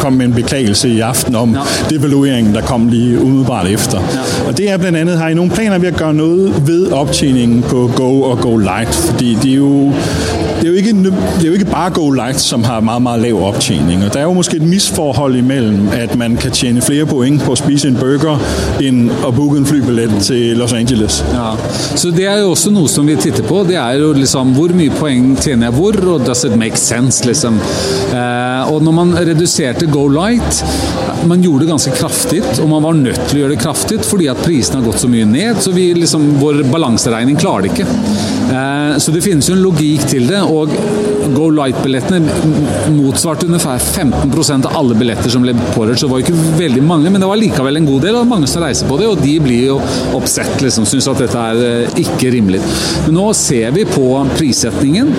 kom 0.00 0.12
med 0.12 0.26
en 0.26 0.34
beklagelse 0.34 0.88
i 0.88 1.00
aften 1.00 1.34
om 1.34 1.56
devalueringen, 1.90 2.54
der 2.54 2.60
kom 2.60 2.88
lige 2.88 3.22
umiddelbart 3.22 3.66
efter. 3.66 3.98
Og 4.46 4.58
det 4.58 4.70
er 4.70 4.76
blandt 4.76 4.98
andet, 4.98 5.18
har 5.18 5.28
I 5.28 5.34
nogle 5.34 5.50
planer 5.50 5.78
ved 5.78 5.88
at 5.88 5.96
gøre 5.96 6.14
noget 6.14 6.66
ved 6.66 6.92
optjeningen 6.92 7.62
på 7.62 7.90
Go 7.96 8.20
og 8.22 8.38
Go 8.38 8.56
Light? 8.56 8.94
Fordi 8.94 9.38
det 9.42 9.50
er 9.50 9.56
jo 9.56 9.92
det 10.60 10.66
er 10.66 10.70
jo 10.70 10.76
ikke, 10.76 10.92
det 10.92 11.42
er 11.42 11.46
jo 11.46 11.52
ikke 11.52 11.64
bare 11.64 11.90
Go 11.90 12.10
Light, 12.10 12.40
som 12.40 12.64
har 12.64 12.80
meget, 12.80 13.02
meget 13.02 13.20
lav 13.20 13.42
optjening. 13.42 14.04
Og 14.04 14.14
der 14.14 14.20
er 14.20 14.24
jo 14.24 14.32
måske 14.32 14.56
et 14.56 14.62
misforhold 14.62 15.36
imellem, 15.36 15.88
at 15.92 16.16
man 16.16 16.36
kan 16.36 16.50
tjene 16.50 16.82
flere 16.82 17.06
point 17.06 17.42
på 17.42 17.52
at 17.52 17.58
spise 17.58 17.88
en 17.88 17.96
burger, 17.96 18.38
end 18.82 19.10
at 19.28 19.34
booke 19.34 19.58
en 19.58 19.66
flybillet 19.66 20.10
til 20.22 20.56
Los 20.56 20.72
Angeles. 20.72 21.24
Ja, 21.32 21.50
så 21.96 22.10
det 22.10 22.26
er 22.26 22.38
jo 22.38 22.50
også 22.50 22.70
noget, 22.70 22.90
som 22.90 23.06
vi 23.06 23.16
titter 23.16 23.42
på. 23.42 23.64
Det 23.68 23.76
er 23.76 23.90
jo 23.90 24.12
liksom 24.12 24.52
hvor 24.52 24.68
mye 24.74 24.90
poeng 24.90 25.38
tjener 25.38 25.66
jeg 25.66 25.74
hvor, 25.74 26.12
og 26.14 26.26
does 26.26 26.44
it 26.44 26.56
make 26.56 26.76
sense, 26.76 27.26
liksom. 27.26 27.54
Uh, 28.12 28.49
og 28.70 28.84
når 28.86 28.94
man 28.94 29.14
reduserte 29.26 29.88
Go 29.90 30.06
Light, 30.10 30.62
man 31.26 31.42
gjorde 31.42 31.64
det 31.64 31.70
ganske 31.72 31.94
kraftig, 31.96 32.42
og 32.62 32.68
man 32.70 32.84
var 32.84 32.98
nødt 32.98 33.22
til 33.28 33.38
å 33.38 33.42
gjøre 33.42 33.54
det 33.56 33.62
kraftig 33.64 33.98
fordi 34.06 34.28
at 34.30 34.42
prisene 34.44 34.80
har 34.80 34.86
gått 34.86 35.02
så 35.02 35.10
mye 35.10 35.26
ned, 35.28 35.58
så 35.62 35.74
vi 35.74 35.88
liksom, 35.98 36.26
vår 36.40 36.62
balanseregning 36.70 37.38
klarer 37.40 37.66
det 37.66 37.74
ikke. 37.74 37.88
Eh, 38.54 38.94
så 39.02 39.14
det 39.14 39.24
finnes 39.26 39.50
jo 39.50 39.56
en 39.56 39.64
logikk 39.64 40.06
til 40.12 40.30
det 40.30 40.42
og 40.46 40.74
Go 41.34 41.48
Light-billettene 41.54 42.20
motsvarte 42.94 43.48
ungefær 43.48 43.80
15% 43.80 44.68
av 44.68 44.76
alle 44.80 44.96
billetter 44.98 45.32
som 45.32 45.44
ble 45.44 45.54
pårørt. 45.74 46.00
Så 46.00 46.08
det 46.08 46.12
var 46.14 46.24
ikke 46.24 46.56
veldig 46.58 46.84
mange, 46.86 47.10
men 47.10 47.22
det 47.22 47.30
var 47.30 47.40
likevel 47.40 47.80
en 47.80 47.88
god 47.88 48.06
del 48.06 48.20
av 48.20 48.28
mange 48.28 48.48
som 48.50 48.64
reiser 48.64 48.88
på 48.90 48.98
det, 49.00 49.08
og 49.10 49.22
de 49.22 49.36
blir 49.42 49.66
jo 49.70 49.78
oppsett, 50.16 50.56
liksom. 50.64 50.88
Syns 50.88 51.08
at 51.10 51.22
dette 51.22 51.46
er 51.52 51.64
eh, 51.66 52.00
ikke 52.04 52.32
rimelig. 52.34 52.62
Men 53.06 53.18
nå 53.18 53.26
ser 53.36 53.74
vi 53.76 53.86
på 53.88 54.06
prissetningen, 54.36 55.12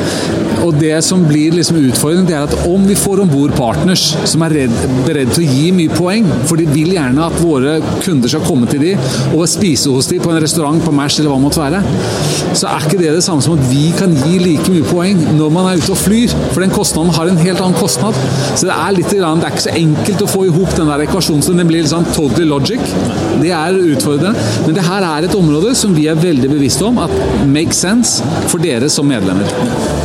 og 0.62 0.78
det 0.82 0.98
som 1.06 1.24
blir 1.26 1.56
liksom 1.56 1.80
utfordringen, 1.82 2.28
det 2.30 2.38
er 2.38 2.46
at 2.46 2.68
om 2.70 2.84
vi 2.88 2.98
får 2.98 3.24
om 3.24 3.32
bord 3.32 3.54
partners 3.58 4.12
som 4.30 4.44
er 4.46 4.56
redd, 4.62 4.76
beredt 5.08 5.34
til 5.36 5.46
å 5.46 5.56
gi 5.56 5.72
mye 5.76 5.94
poeng, 5.96 6.28
for 6.50 6.60
de 6.60 6.68
vil 6.70 6.94
gjerne 6.96 7.26
at 7.26 7.40
våre 7.42 7.78
kunder 8.04 8.32
skal 8.32 8.46
komme 8.46 8.70
til 8.70 8.84
de 8.84 8.94
og 9.36 9.48
spise 9.50 9.92
hos 9.94 10.10
de 10.12 10.20
på 10.22 10.32
en 10.32 10.42
restaurant 10.42 10.82
på 10.84 10.94
Mash 10.96 11.20
eller 11.20 11.32
hva 11.32 11.40
det 11.40 11.46
måtte 11.48 11.62
være, 11.64 11.82
så 12.58 12.70
er 12.70 12.86
ikke 12.86 13.00
det 13.02 13.14
det 13.16 13.24
samme 13.26 13.44
som 13.44 13.58
at 13.58 13.66
vi 13.72 13.90
kan 13.98 14.14
gi 14.26 14.38
like 14.42 14.68
mye 14.74 14.86
poeng 14.90 15.22
når 15.38 15.54
man 15.54 15.70
er 15.72 15.82
ute 15.82 15.94
og 15.96 16.01
flyr. 16.02 16.36
For 16.52 16.64
den 16.64 16.74
kostnaden 16.74 17.14
har 17.16 17.32
en 17.32 17.42
helt 17.42 17.62
annen 17.62 17.78
kostnad. 17.80 18.18
Så 18.56 18.68
det 18.68 18.76
er 18.76 18.98
litt, 18.98 19.12
det 19.12 19.22
er 19.24 19.48
ikke 19.52 19.66
så 19.68 19.76
enkelt 19.78 20.26
å 20.26 20.30
få 20.32 20.46
i 20.48 20.54
hop 20.54 20.76
den 20.78 20.92
der 20.92 21.06
ekvasjonen. 21.08 21.46
Så 21.46 21.56
den 21.58 21.70
blir 21.70 21.86
liksom 21.86 22.08
totally 22.16 22.48
logic. 22.50 22.84
Det 23.42 23.54
er 23.56 23.82
utfordrende. 23.96 24.36
Men 24.68 24.78
det 24.78 24.88
her 24.88 25.08
er 25.14 25.28
et 25.28 25.38
område 25.38 25.76
som 25.78 25.96
vi 25.98 26.08
er 26.12 26.22
veldig 26.22 26.52
bevisste 26.52 26.88
om 26.90 27.02
at 27.06 27.18
makes 27.50 27.84
sense 27.86 28.24
for 28.52 28.62
dere 28.64 28.90
som 28.92 29.10
medlemmer. 29.10 30.01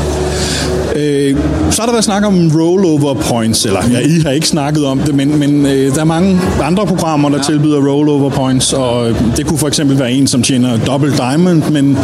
Øh, 0.96 1.36
så 1.70 1.82
har 1.82 1.86
der 1.86 1.92
været 1.92 2.04
snak 2.04 2.24
om 2.24 2.50
rollover 2.54 3.14
points, 3.14 3.64
eller 3.64 3.80
ja, 3.92 3.98
I 3.98 4.20
har 4.24 4.30
ikke 4.30 4.48
snakket 4.48 4.86
om 4.86 4.98
det, 4.98 5.14
men, 5.14 5.38
men 5.38 5.66
øh, 5.66 5.94
der 5.94 6.00
er 6.00 6.04
mange 6.04 6.40
andre 6.62 6.86
programmer, 6.86 7.28
der 7.28 7.36
ja. 7.36 7.42
tilbyder 7.42 7.88
rollover 7.88 8.30
points, 8.30 8.72
og 8.72 9.14
det 9.36 9.46
kunne 9.46 9.58
for 9.58 9.68
eksempel 9.68 9.98
være 9.98 10.12
en, 10.12 10.26
som 10.26 10.42
tjener 10.42 10.78
double 10.86 11.12
diamond, 11.16 11.70
men 11.70 11.98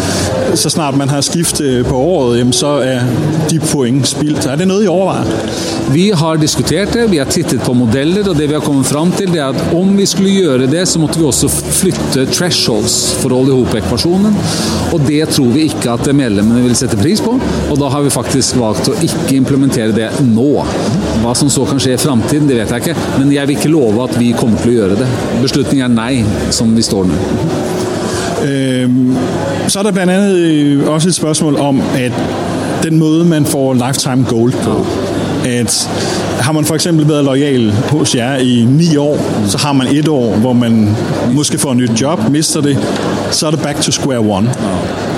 så 0.54 0.70
snart 0.70 0.96
man 0.96 1.08
har 1.08 1.20
skiftet 1.20 1.86
på 1.86 1.96
året, 1.96 2.38
jamen, 2.38 2.52
så 2.52 2.66
er 2.66 3.00
de 3.50 3.58
point 3.58 4.08
spildt. 4.08 4.46
Er 4.46 4.56
det 4.56 4.68
noget, 4.68 4.84
I 4.84 4.86
overvejer? 4.86 5.24
Vi 5.92 6.12
har 6.14 6.36
diskutert 6.36 6.92
det, 6.92 7.10
vi 7.10 7.16
har 7.16 7.24
tittet 7.24 7.60
på 7.60 7.72
modeller, 7.72 8.28
og 8.28 8.36
det 8.36 8.48
vi 8.48 8.54
har 8.54 8.60
kommet 8.60 8.86
frem 8.86 9.12
til, 9.12 9.32
det 9.32 9.40
er 9.40 9.46
at 9.46 9.74
om 9.74 9.98
vi 9.98 10.06
skulle 10.06 10.30
gjøre 10.30 10.66
det, 10.66 10.88
så 10.88 10.98
måtte 10.98 11.18
vi 11.18 11.24
også 11.24 11.48
flytte 11.48 12.26
thresholds 12.32 13.16
for 13.22 13.32
å 13.32 13.40
holde 13.40 13.54
i 13.54 13.58
hop 13.62 13.74
ekvasjonen, 13.74 14.36
og 14.92 15.00
det 15.08 15.22
tror 15.28 15.50
vi 15.54 15.66
ikke 15.70 15.96
at 15.96 16.14
medlemmene 16.14 16.62
vil 16.62 16.76
sette 16.76 16.96
pris 16.96 17.20
på, 17.20 17.38
og 17.70 17.80
da 17.80 17.88
har 17.92 18.04
vi 18.04 18.10
faktisk 18.10 18.56
valgt 18.60 18.81
valgt 18.82 18.90
å 18.90 19.06
ikke 19.06 19.36
implementere 19.36 19.92
det 19.94 20.08
nå. 20.26 20.64
Hva 21.22 21.34
som 21.38 21.50
så 21.50 21.64
kan 21.68 21.80
skje 21.80 21.94
i 21.94 22.00
framtiden, 22.00 22.48
det 22.48 22.58
vet 22.58 22.72
jeg 22.72 22.82
ikke. 22.82 23.18
Men 23.18 23.32
jeg 23.32 23.48
vil 23.48 23.56
ikke 23.56 23.72
love 23.72 24.02
at 24.08 24.18
vi 24.18 24.32
kommer 24.34 24.58
til 24.62 24.72
å 24.72 24.78
gjøre 24.80 24.98
det. 25.02 25.08
Beslutningen 25.42 25.86
er 25.86 25.94
nei, 25.94 26.24
som 26.50 26.74
vi 26.74 26.82
står 26.82 27.06
nå. 27.10 27.20
Øhm, 28.42 29.14
så 29.68 29.78
er 29.78 29.86
der 29.86 29.94
blandt 29.94 30.12
andet 30.12 30.34
øh, 30.34 30.88
også 30.90 31.08
et 31.08 31.14
spørsmål 31.14 31.56
om, 31.62 31.82
at 31.94 32.12
den 32.82 32.98
måde, 32.98 33.24
man 33.24 33.46
får 33.46 33.74
lifetime 33.78 34.26
gold 34.28 34.52
på, 34.64 34.80
at 35.46 35.88
har 36.40 36.52
man 36.52 36.64
for 36.64 36.74
eksempel 36.74 37.08
været 37.08 37.24
lojal 37.24 37.70
hos 37.90 38.14
jer 38.14 38.36
i 38.42 38.64
ni 38.64 38.96
år, 38.96 39.18
så 39.46 39.58
har 39.58 39.72
man 39.72 39.86
et 39.86 40.08
år, 40.08 40.36
hvor 40.36 40.52
man 40.52 40.96
måske 41.34 41.58
får 41.58 41.70
et 41.70 41.76
nyt 41.76 42.00
job, 42.00 42.18
mister 42.30 42.60
det, 42.60 42.78
så 43.30 43.46
er 43.46 43.50
det 43.50 43.62
back 43.62 43.80
to 43.80 43.92
square 43.92 44.20
one. 44.20 44.50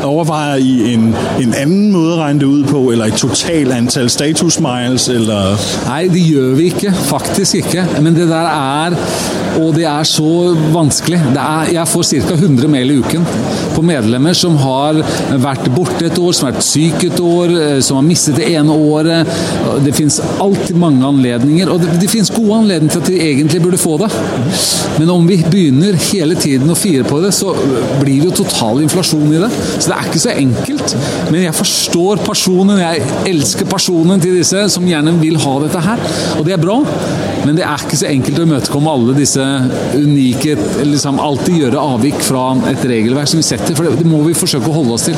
Overvejer 0.05 0.57
I 0.57 0.93
en, 0.95 1.15
en 1.41 1.55
anden 1.55 1.93
måde 1.93 2.13
at 2.13 2.19
regne 2.19 2.41
det 2.41 2.47
ud 2.47 2.65
på, 2.65 2.91
eller 2.91 3.05
et 3.05 3.13
total 3.13 3.73
antal 3.73 4.11
status 4.11 4.61
miles, 4.61 5.09
eller? 5.09 5.57
Nej, 5.87 6.09
det 6.13 6.23
gør 6.35 6.55
vi 6.55 6.65
ikke, 6.65 6.93
faktisk 6.93 7.55
ikke. 7.55 7.87
Men 8.01 8.15
det 8.17 8.29
der 8.29 8.49
er, 8.49 8.91
og 9.61 9.75
det 9.75 9.85
er 9.85 10.03
så 10.03 10.57
vanskeligt. 10.75 11.23
Det 11.35 11.41
er, 11.41 11.67
jeg 11.73 11.89
får 11.89 12.03
cirka 12.03 12.35
100 12.35 12.69
mail 12.69 12.91
i 12.91 12.99
uken 12.99 13.27
på 13.75 13.83
medlemmer 13.83 14.33
som 14.33 14.57
har 14.57 15.01
været 15.39 15.71
borte 15.75 16.07
et 16.07 16.19
år, 16.19 16.33
som 16.33 16.47
har 16.47 16.53
været 16.53 16.65
syk 16.65 17.05
et 17.05 17.21
år, 17.21 17.45
eh, 17.45 17.83
som 17.83 17.97
har 17.97 18.03
mistet 18.07 18.37
det 18.37 18.49
ene 18.55 18.73
året. 18.73 19.27
Det 19.85 19.95
findes 19.95 20.21
alltid 20.43 20.75
mange 20.75 21.07
anledninger, 21.07 21.71
og 21.71 21.81
det, 21.81 21.91
det 22.01 22.11
findes 22.11 22.31
gode 22.31 22.55
anledninger 22.55 22.93
til 22.93 23.01
at 23.01 23.07
de 23.07 23.21
egentlig 23.21 23.63
burde 23.63 23.79
få 23.79 23.99
det. 23.99 24.11
Men 24.99 25.11
om 25.11 25.29
vi 25.29 25.41
begynner 25.51 25.99
hele 26.13 26.35
tiden 26.35 26.71
å 26.71 26.79
fire 26.79 27.05
på 27.07 27.21
det, 27.23 27.33
så 27.35 27.55
blir 28.01 28.21
det 28.23 28.31
jo 28.31 28.37
total 28.45 28.83
inflasjon 28.85 29.33
i 29.33 29.43
det. 29.43 29.51
Så 29.79 29.91
det 29.91 29.94
det 29.95 30.01
er 30.03 30.09
ikke 30.11 30.23
så 30.23 30.33
enkelt. 30.35 30.95
Men 31.31 31.45
jeg 31.45 31.55
forstår 31.55 32.23
personen, 32.27 32.81
jeg 32.83 33.03
elsker 33.31 33.69
personen 33.71 34.23
til 34.23 34.39
disse 34.41 34.65
som 34.75 34.87
gjerne 34.89 35.15
vil 35.21 35.39
ha 35.45 35.53
dette 35.63 35.83
her. 35.85 36.03
Og 36.39 36.47
det 36.47 36.57
er 36.57 36.63
bra, 36.63 36.81
men 37.45 37.55
det 37.59 37.67
er 37.67 37.85
ikke 37.85 38.01
så 38.01 38.09
enkelt 38.11 38.41
å 38.41 38.47
imøtekomme 38.49 38.95
alle 38.95 39.15
disse 39.19 39.45
unike 39.95 40.57
liksom 40.85 41.23
Alltid 41.25 41.57
gjøre 41.57 41.81
avvik 41.95 42.19
fra 42.27 42.43
et 42.69 42.83
regelverk 42.89 43.31
som 43.31 43.41
vi 43.41 43.47
setter, 43.47 43.77
for 43.79 43.87
det 43.87 44.09
må 44.09 44.21
vi 44.27 44.35
forsøke 44.37 44.69
å 44.71 44.75
holde 44.81 44.99
oss 44.99 45.07
til. 45.09 45.17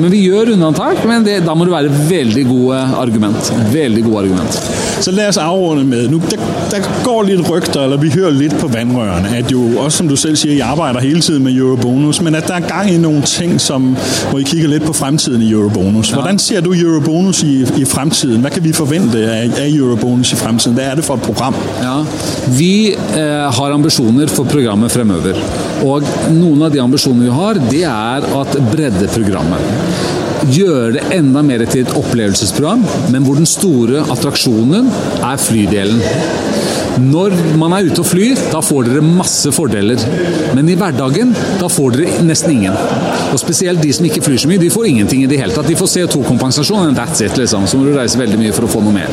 Men 0.00 0.10
vi 0.10 0.24
gjør 0.26 0.54
unntak, 0.54 1.04
men 1.06 1.24
det, 1.26 1.40
da 1.46 1.54
må 1.54 1.66
det 1.66 1.72
være 1.72 1.90
veldig 2.10 2.46
gode 2.48 2.78
argument. 2.98 3.52
Veldig 3.72 4.04
gode 4.04 4.18
argument. 4.24 4.58
Så 5.00 5.10
lad 5.10 5.28
os 5.28 5.36
afrunde 5.36 5.84
med, 5.84 6.08
nu 6.08 6.20
der, 6.30 6.36
der 6.70 7.04
går 7.04 7.22
lidt 7.22 7.50
rygter, 7.50 7.80
eller 7.80 7.96
vi 7.96 8.10
hører 8.10 8.30
lidt 8.30 8.58
på 8.58 8.66
vandrørene, 8.66 9.36
at 9.36 9.52
jo 9.52 9.78
også 9.78 9.98
som 9.98 10.08
du 10.08 10.16
selv 10.16 10.36
siger, 10.36 10.54
I 10.54 10.58
arbejder 10.58 11.00
hele 11.00 11.20
tiden 11.20 11.44
med 11.44 11.52
Eurobonus, 11.52 12.20
men 12.20 12.34
at 12.34 12.48
der 12.48 12.54
er 12.54 12.60
gang 12.60 12.90
i 12.90 12.98
nogle 12.98 13.22
ting, 13.22 13.60
som, 13.60 13.96
hvor 14.30 14.38
I 14.38 14.42
kigger 14.42 14.68
lidt 14.68 14.84
på 14.84 14.92
fremtiden 14.92 15.42
i 15.42 15.50
Eurobonus. 15.52 16.10
Ja. 16.10 16.14
Hvordan 16.14 16.38
ser 16.38 16.60
du 16.60 16.72
Eurobonus 16.72 17.42
i, 17.42 17.62
i 17.62 17.84
fremtiden? 17.84 18.40
Hvad 18.40 18.50
kan 18.50 18.64
vi 18.64 18.72
forvente 18.72 19.18
af, 19.18 19.50
af 19.58 19.68
Eurobonus 19.68 20.32
i 20.32 20.36
fremtiden? 20.36 20.74
Hvad 20.74 20.84
er 20.84 20.94
det 20.94 21.04
for 21.04 21.14
et 21.14 21.22
program? 21.22 21.54
Ja, 21.82 22.02
Vi 22.58 22.92
eh, 22.92 23.54
har 23.56 23.72
ambisjoner 23.74 24.26
for 24.26 24.44
programmet 24.44 24.90
fremover. 24.92 25.34
Og 25.84 26.02
noen 26.32 26.62
av 26.62 26.72
de 26.72 26.80
ambisjonene 26.80 27.24
vi 27.24 27.30
har, 27.30 27.60
det 27.70 27.82
er 27.84 28.40
at 28.40 28.56
breddeprogrammet 28.72 29.83
gjøre 30.54 30.94
det 30.96 31.04
enda 31.16 31.42
mer 31.46 31.64
til 31.68 31.84
et 31.84 31.94
opplevelsesprogram, 31.96 32.84
men 33.12 33.24
hvor 33.24 33.38
den 33.38 33.48
store 33.48 34.04
attraksjonen 34.12 34.90
er 35.22 35.40
flydelen. 35.40 36.02
Når 37.02 37.34
man 37.58 37.74
er 37.74 37.88
ute 37.88 38.02
og 38.02 38.06
flyr, 38.06 38.38
da 38.52 38.60
får 38.64 38.88
dere 38.88 39.02
masse 39.04 39.50
fordeler. 39.54 40.00
Men 40.54 40.68
i 40.70 40.76
hverdagen, 40.78 41.32
da 41.60 41.68
får 41.70 41.96
dere 41.96 42.24
nesten 42.26 42.54
ingen. 42.54 42.76
Og 43.32 43.40
spesielt 43.42 43.82
de 43.82 43.92
som 43.94 44.06
ikke 44.06 44.22
flyr 44.24 44.40
så 44.44 44.50
mye, 44.50 44.62
de 44.62 44.70
får 44.72 44.88
ingenting 44.90 45.24
i 45.24 45.30
det 45.30 45.40
hele 45.40 45.54
tatt. 45.54 45.68
De 45.68 45.78
får 45.78 45.90
CO2-kompensasjon, 45.96 46.88
and 46.88 46.98
that's 46.98 47.24
it, 47.24 47.36
liksom. 47.40 47.66
Så 47.66 47.80
må 47.80 47.88
du 47.88 47.94
reise 47.96 48.20
veldig 48.20 48.38
mye 48.40 48.54
for 48.54 48.68
å 48.68 48.70
få 48.70 48.82
noe 48.84 48.94
mer. 48.94 49.10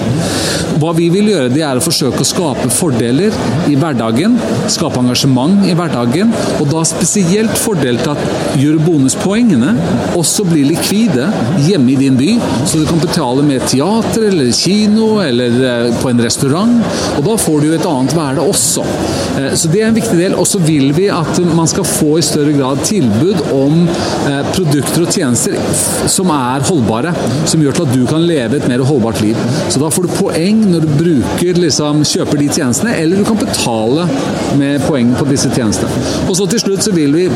Hva 0.82 0.94
vi 0.98 1.10
vil 1.14 1.32
gjøre, 1.32 1.52
det 1.54 1.64
er 1.66 1.80
å 1.80 1.84
forsøke 1.84 2.22
å 2.22 2.28
skape 2.28 2.70
fordeler 2.74 3.36
i 3.72 3.78
hverdagen. 3.80 4.38
Skape 4.72 5.02
engasjement 5.02 5.66
i 5.70 5.76
hverdagen. 5.78 6.34
Og 6.62 6.70
da 6.72 6.84
spesielt 6.88 7.58
fordel 7.60 8.00
til 8.02 8.14
at 8.14 8.58
gjøre 8.62 8.84
bonuspoengene 8.86 9.74
også 10.20 10.46
blir 10.50 10.70
likvide 10.70 11.30
hjemme 11.66 11.94
i 11.94 12.00
din 12.00 12.18
by, 12.20 12.32
så 12.70 12.82
du 12.82 12.88
kan 12.90 13.02
betale 13.02 13.46
med 13.46 13.64
teater 13.70 14.28
eller 14.30 14.52
kino 14.56 15.14
eller 15.24 15.58
eh, 15.72 16.00
på 16.02 16.12
en 16.12 16.24
restaurant. 16.24 16.78
Og 17.18 17.26
da 17.26 17.38
får 17.40 17.62
du 17.64 17.71
jo 17.72 17.80
et 17.80 17.88
annet 17.90 18.16
verde 18.16 18.46
også. 18.52 18.86
Eh, 19.40 19.54
så 19.58 19.72
det 19.72 19.82
er 19.82 19.90
en 19.90 19.98
viktig 19.98 20.18
del. 20.20 20.36
Og 20.40 20.48
så 20.50 20.62
vil 20.64 20.92
vi 20.98 21.08
at 21.14 21.40
man 21.56 21.70
skal 21.70 21.88
få 21.88 22.18
i 22.20 22.26
større 22.26 22.54
grad 22.56 22.84
tilbud 22.88 23.42
om 23.56 23.86
eh, 23.88 24.42
produkter 24.54 25.06
og 25.06 25.14
tjenester 25.16 25.58
som 26.12 26.32
er 26.36 26.66
holdbare. 26.68 27.14
Som 27.50 27.64
gjør 27.64 27.80
til 27.80 27.88
at 27.88 27.96
du 27.96 28.06
kan 28.10 28.26
leve 28.28 28.60
et 28.60 28.68
mer 28.72 28.84
holdbart 28.88 29.22
liv. 29.24 29.40
Så 29.72 29.82
da 29.82 29.92
får 29.94 30.08
du 30.08 30.16
poeng 30.18 30.64
når 30.72 30.86
du 30.86 30.96
bruker, 31.00 31.62
liksom, 31.62 32.04
kjøper 32.08 32.42
de 32.42 32.50
tjenestene, 32.52 32.96
eller 33.00 33.22
du 33.22 33.28
kan 33.28 33.40
betale 33.40 34.08
med 34.60 34.84
poeng 34.88 35.14
på 35.18 35.28
disse 35.30 35.52
tjenestene. 35.54 36.04
Og 36.28 36.36
så 36.38 36.48
til 36.52 36.64
slutt 36.64 36.86
så 36.86 36.94
vil 36.96 37.16
vi 37.16 37.28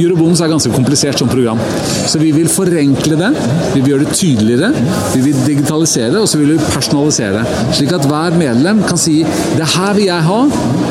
Eurobonus 0.00 0.42
er 0.44 0.52
ganske 0.52 0.72
komplisert 0.74 1.20
som 1.20 1.30
program. 1.30 1.60
Så 2.08 2.20
vi 2.22 2.32
vil 2.34 2.48
forenkle 2.50 3.18
det. 3.20 3.30
Vi 3.74 3.80
vil 3.80 3.94
gjøre 3.94 4.06
det 4.06 4.16
tydeligere. 4.18 4.70
Vi 5.14 5.24
vil 5.24 5.44
digitalisere 5.46 6.12
det, 6.14 6.22
og 6.22 6.28
så 6.30 6.40
vil 6.40 6.54
vi 6.54 6.70
personalisere 6.70 7.40
det. 7.40 7.58
Slik 7.78 7.94
at 7.96 8.06
hver 8.10 8.36
medlem 8.38 8.82
kan 8.86 9.00
si 9.00 9.20
det 9.56 9.68
her 9.74 9.79
vil 9.96 10.04
jeg 10.04 10.22
ha. 10.26 10.40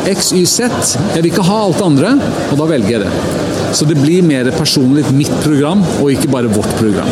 X, 0.09 0.31
Y, 0.33 0.45
Z. 0.45 0.59
Jeg 1.15 1.23
vil 1.23 1.31
ikke 1.31 1.45
ha 1.45 1.61
alt 1.65 1.79
det 1.79 1.85
andre, 1.85 2.15
og 2.51 2.57
da 2.59 2.67
velger 2.69 2.89
jeg 2.89 3.05
det. 3.05 3.11
Så 3.73 3.85
det 3.85 3.97
blir 4.01 4.23
mer 4.25 4.49
personlig 4.57 5.03
mitt 5.13 5.31
program, 5.43 5.83
og 6.01 6.11
ikke 6.11 6.27
bare 6.27 6.49
vårt 6.49 6.71
program. 6.79 7.11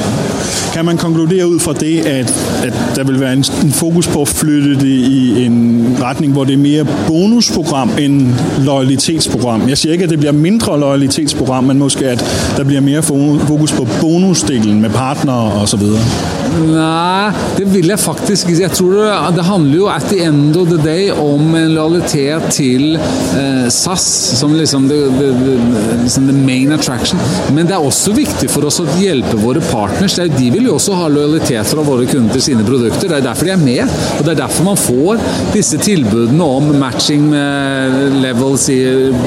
Kan 0.74 0.86
man 0.86 0.98
konkludere 0.98 1.48
ut 1.48 1.62
fra 1.62 1.74
det, 1.74 2.00
at, 2.06 2.34
at 2.64 2.74
der 2.96 3.04
vil 3.04 3.20
være 3.20 3.34
en, 3.34 3.46
en 3.64 3.72
fokus 3.72 4.08
på 4.08 4.22
å 4.22 4.30
flytte 4.30 4.80
det 4.82 4.96
i 5.10 5.46
en 5.46 5.60
retning, 6.02 6.34
hvor 6.34 6.50
det 6.50 6.58
er 6.58 6.64
mer 6.64 6.90
bonusprogram 7.08 7.94
enn 8.02 8.20
lojalitetsprogram? 8.66 9.70
Jeg 9.70 9.78
sier 9.78 9.98
ikke, 9.98 10.10
at 10.10 10.16
det 10.16 10.22
blir 10.22 10.38
mindre 10.38 10.80
lojalitetsprogram, 10.80 11.70
men 11.70 11.86
kanskje 11.86 12.18
at 12.18 12.26
der 12.58 12.68
blir 12.68 12.82
mer 12.86 13.02
fokus 13.06 13.78
på 13.78 13.88
bonusdelen 14.02 14.82
med 14.82 14.94
partnere 14.98 15.62
osv.? 15.62 15.82
så. 15.82 16.47
Nei, 16.68 17.32
det 17.58 17.66
vil 17.72 17.92
jeg 17.92 18.00
faktisk 18.00 18.52
ikke. 18.52 18.64
Jeg 18.64 18.76
tror 18.76 18.96
det, 18.98 19.12
det, 19.38 19.46
handler 19.48 19.78
jo 19.78 19.88
at 19.92 20.06
the 20.12 20.20
end 20.28 20.56
of 20.60 20.70
the 20.72 20.80
day 20.82 21.10
om 21.12 21.56
en 21.58 21.74
lojalitet 21.76 22.48
til 22.56 22.98
eh, 22.98 23.68
SAS 23.74 24.06
som 24.40 24.54
liksom 24.56 24.88
the, 24.90 25.00
the, 25.18 25.30
liksom 26.04 26.28
the, 26.30 26.36
main 26.38 26.74
attraction. 26.76 27.20
Men 27.56 27.70
det 27.70 27.78
er 27.78 27.84
også 27.84 28.14
viktig 28.16 28.50
for 28.52 28.68
oss 28.68 28.80
å 28.84 28.88
hjelpe 29.02 29.38
våre 29.42 29.62
partners. 29.70 30.18
De 30.38 30.50
vil 30.54 30.70
jo 30.70 30.78
også 30.78 30.98
ha 30.98 31.10
lojalitet 31.12 31.68
fra 31.72 31.86
våre 31.86 32.08
kunder 32.10 32.38
til 32.38 32.46
sine 32.50 32.66
produkter. 32.68 33.10
Det 33.10 33.20
er 33.20 33.28
derfor 33.28 33.50
de 33.50 33.56
er 33.56 33.64
med. 33.64 33.98
Og 34.18 34.26
det 34.26 34.34
er 34.36 34.42
derfor 34.44 34.70
man 34.72 34.80
får 34.82 35.22
disse 35.56 35.80
tilbudene 35.82 36.48
om 36.58 36.72
matching 36.80 37.28
med 37.32 38.18
levels 38.24 38.68
i 38.74 38.80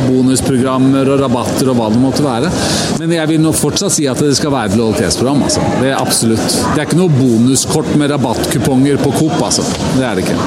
bonusprogrammer 0.08 1.08
og 1.10 1.24
rabatter 1.24 1.70
og 1.70 1.78
hva 1.78 1.90
det 1.92 2.02
måtte 2.02 2.26
være. 2.26 2.52
Men 3.00 3.16
jeg 3.16 3.32
vil 3.32 3.42
nok 3.44 3.58
fortsatt 3.58 3.94
si 3.94 4.06
at 4.10 4.20
det 4.22 4.34
skal 4.38 4.54
være 4.54 4.72
et 4.72 4.78
lojalitetsprogram. 4.80 5.44
Altså. 5.46 5.64
Det 5.80 5.92
er 5.92 5.98
absolutt. 6.00 6.58
Det 6.70 6.78
er 6.78 6.88
ikke 6.88 7.00
noe 7.00 7.09
bonuskort 7.18 7.96
med 7.96 8.10
rabattkuponger 8.10 8.96
på 8.96 9.12
Coop, 9.12 9.42
altså. 9.44 9.62
Det 9.96 10.04
er 10.04 10.14
det 10.14 10.28
ikke. 10.28 10.38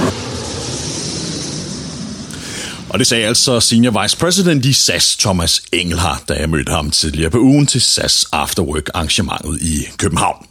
Og 2.89 2.99
det 2.99 3.07
sagde 3.07 3.27
altså 3.27 3.59
Senior 3.59 4.01
Vice 4.01 4.17
President 4.17 4.65
i 4.65 4.73
SAS, 4.73 5.15
Thomas 5.17 5.61
Engelhardt, 5.71 6.29
da 6.29 6.33
jeg 6.33 6.49
mødte 6.49 6.71
ham 6.71 6.91
tidligere 6.91 7.29
på 7.29 7.37
ugen 7.37 7.67
til 7.67 7.81
SAS 7.81 8.25
Afterwork 8.31 8.89
arrangementet 8.93 9.61
i 9.61 9.87
København. 9.97 10.45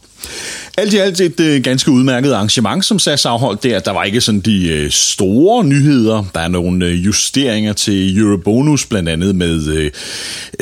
Alt 0.77 0.93
i 0.93 0.97
alt 0.97 1.21
et 1.21 1.39
øh, 1.39 1.63
ganske 1.63 1.91
udmærket 1.91 2.33
arrangement, 2.33 2.85
som 2.85 2.99
SAS 2.99 3.25
afholdt 3.25 3.63
der. 3.63 3.79
Der 3.79 3.91
var 3.91 4.03
ikke 4.03 4.21
sådan 4.21 4.39
de 4.39 4.67
øh, 4.67 4.91
store 4.91 5.65
nyheder. 5.65 6.23
Der 6.33 6.39
er 6.39 6.47
nogle 6.47 6.85
øh, 6.85 7.05
justeringer 7.05 7.73
til 7.73 8.17
Eurobonus, 8.17 8.85
blandt 8.85 9.09
andet 9.09 9.35
med, 9.35 9.67
øh, 9.67 9.91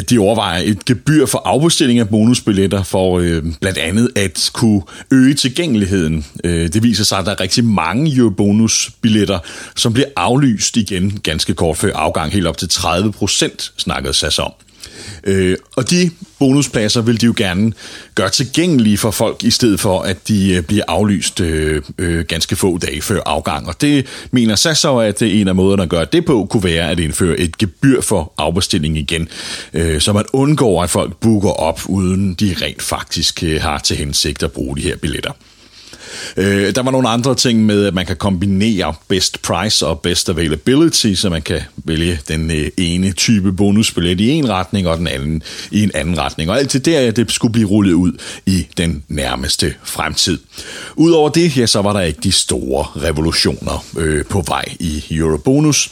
de 0.09 0.19
overvejer 0.19 0.61
et 0.65 0.85
gebyr 0.85 1.25
for 1.25 1.41
afbestilling 1.45 1.99
af 1.99 2.09
bonusbilletter, 2.09 2.83
for 2.83 3.19
øh, 3.19 3.43
blandt 3.61 3.77
andet 3.77 4.09
at 4.15 4.49
kunne 4.53 4.81
øge 5.11 5.33
tilgængeligheden. 5.33 6.25
Øh, 6.43 6.73
det 6.73 6.83
viser 6.83 7.03
sig, 7.03 7.17
at 7.17 7.25
der 7.25 7.31
er 7.31 7.41
rigtig 7.41 7.65
mange 7.65 8.15
Eurobonus-billetter, 8.15 9.39
som 9.75 9.93
bliver 9.93 10.07
aflyst 10.15 10.77
igen 10.77 11.19
ganske 11.23 11.53
kort 11.53 11.77
før 11.77 11.93
afgang. 11.93 12.33
Helt 12.33 12.47
op 12.47 12.57
til 12.57 12.69
30 12.69 13.11
procent 13.11 13.73
snakkede 13.77 14.13
SAS 14.13 14.39
om. 14.39 14.51
Øh, 15.23 15.57
og 15.75 15.89
de 15.89 16.11
bonuspladser 16.39 17.01
vil 17.01 17.21
de 17.21 17.25
jo 17.25 17.33
gerne 17.37 17.73
gøre 18.15 18.29
tilgængelige 18.29 18.97
for 18.97 19.11
folk, 19.11 19.43
i 19.43 19.51
stedet 19.51 19.79
for 19.79 20.01
at 20.01 20.27
de 20.27 20.53
øh, 20.53 20.63
bliver 20.63 20.83
aflyst 20.87 21.39
øh, 21.39 21.81
øh, 21.97 22.25
ganske 22.25 22.55
få 22.55 22.77
dage 22.77 23.01
før 23.01 23.21
afgang. 23.25 23.67
Og 23.67 23.81
det 23.81 24.05
mener 24.31 24.55
SAS 24.55 24.77
så, 24.77 24.97
at 24.97 25.21
øh, 25.21 25.39
en 25.39 25.47
af 25.47 25.55
måderne 25.55 25.83
at 25.83 25.89
gøre 25.89 26.05
det 26.13 26.25
på, 26.25 26.47
kunne 26.49 26.63
være 26.63 26.89
at 26.89 26.99
indføre 26.99 27.39
et 27.39 27.57
gebyr 27.57 28.01
for 28.01 28.33
afbestilling 28.37 28.97
igen, 28.97 29.27
øh, 29.73 30.01
så 30.01 30.13
man 30.13 30.25
undgår, 30.33 30.83
at 30.83 30.89
folk 30.89 31.17
booker 31.17 31.49
op, 31.49 31.81
uden 31.85 32.33
de 32.33 32.55
rent 32.61 32.81
faktisk 32.81 33.43
øh, 33.43 33.61
har 33.61 33.77
til 33.77 33.97
hensigt 33.97 34.43
at 34.43 34.51
bruge 34.51 34.77
de 34.77 34.81
her 34.81 34.97
billetter. 34.97 35.31
Øh, 36.37 36.75
der 36.75 36.83
var 36.83 36.91
nogle 36.91 37.09
andre 37.09 37.35
ting 37.35 37.65
med, 37.65 37.85
at 37.85 37.93
man 37.93 38.05
kan 38.05 38.15
kombinere 38.15 38.93
best 39.07 39.41
price 39.41 39.87
og 39.87 39.99
best 39.99 40.29
availability, 40.29 41.13
så 41.13 41.29
man 41.29 41.41
kan 41.41 41.61
vælge 41.77 42.19
den 42.27 42.51
øh, 42.51 42.69
ene 42.77 43.11
type 43.11 43.51
bonusbillet 43.51 44.19
i 44.19 44.29
en 44.29 44.49
retning, 44.49 44.87
og 44.87 44.97
den 44.97 45.07
anden 45.07 45.43
i 45.71 45.83
en 45.83 45.91
anden 45.93 46.17
retning. 46.17 46.49
Og 46.49 46.59
alt 46.59 46.73
det 46.73 46.85
der, 46.85 47.11
det 47.11 47.31
skulle 47.31 47.51
blive 47.51 47.67
rullet 47.67 47.93
ud 47.93 48.11
i 48.45 48.67
den 48.77 49.03
nærmeste 49.07 49.73
fremtid. 49.83 50.39
Udover 50.95 51.29
det, 51.29 51.57
ja, 51.57 51.65
så 51.65 51.81
var 51.81 51.93
der 51.93 52.01
ikke 52.01 52.19
de 52.23 52.31
store 52.31 52.85
revolutioner 53.07 53.85
øh, 53.97 54.25
på 54.25 54.43
vej 54.47 54.65
i 54.79 55.03
Eurobonus. 55.11 55.91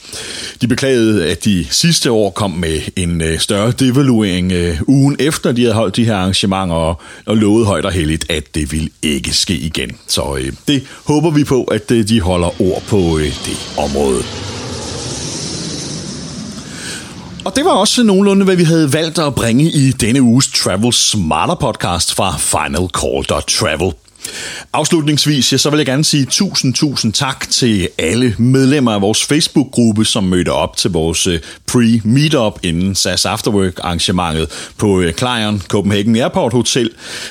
De 0.62 0.68
beklagede, 0.68 1.30
at 1.30 1.46
de 1.46 1.66
sidste 1.70 2.12
år 2.12 2.30
kom 2.30 2.52
med 2.52 2.82
en 2.96 3.22
øh, 3.22 3.40
større 3.40 3.72
devaluering 3.72 4.52
øh, 4.52 4.82
ugen 4.88 5.16
efter, 5.20 5.52
de 5.52 5.62
havde 5.62 5.76
holdt 5.76 5.96
de 5.96 6.06
her 6.06 6.16
arrangementer, 6.16 6.76
og, 6.76 7.02
og 7.26 7.38
lovede 7.38 7.66
højt 7.66 7.86
og 7.86 7.92
heldigt, 7.92 8.26
at 8.32 8.56
det 8.56 8.72
ville 8.72 8.90
ikke 9.02 9.34
ske 9.34 9.54
igen. 9.54 9.92
Så 10.08 10.19
øh, 10.22 10.54
det 10.68 10.84
håber 11.06 11.30
vi 11.30 11.44
på, 11.44 11.64
at 11.64 11.92
øh, 11.92 12.08
de 12.08 12.22
holder 12.22 12.62
ord 12.62 12.84
på 12.88 13.18
øh, 13.18 13.26
det 13.26 13.74
område. 13.78 14.24
Og 17.46 17.56
det 17.56 17.66
var 17.66 17.72
også 17.72 18.04
nogenlunde, 18.04 18.46
hvad 18.46 18.56
vi 18.56 18.64
havde 18.64 18.94
valgt 18.94 19.20
at 19.20 19.36
bringe 19.36 19.64
i 19.64 19.92
denne 19.92 20.22
uges 20.22 20.48
Travel 20.48 20.94
Smarter 20.94 21.56
podcast 21.56 22.16
fra 22.16 22.38
Final 22.38 22.90
Travel. 23.48 23.94
Afslutningsvis, 24.74 25.52
ja, 25.52 25.58
så 25.58 25.70
vil 25.70 25.78
jeg 25.78 25.86
gerne 25.86 26.04
sige 26.04 26.26
tusind, 26.26 26.74
tusind 26.74 27.14
tak 27.14 27.50
til 27.50 27.90
alle 27.98 28.36
medlemmer 28.38 28.92
af 28.92 29.02
vores 29.02 29.26
Facebook-gruppe, 29.26 30.06
som 30.06 30.24
mødte 30.24 30.52
op 30.52 30.78
til 30.78 30.92
vores 30.92 31.28
øh, 31.28 31.40
pre-meetup 31.72 32.60
inden 32.64 32.96
SAS 32.96 33.26
Afterwork-arrangementet 33.26 34.48
på 34.78 35.02
øh, 35.02 35.14
Klejern 35.14 35.62
Copenhagen 35.68 36.16
Airport 36.16 36.54
Hotel. 36.54 36.90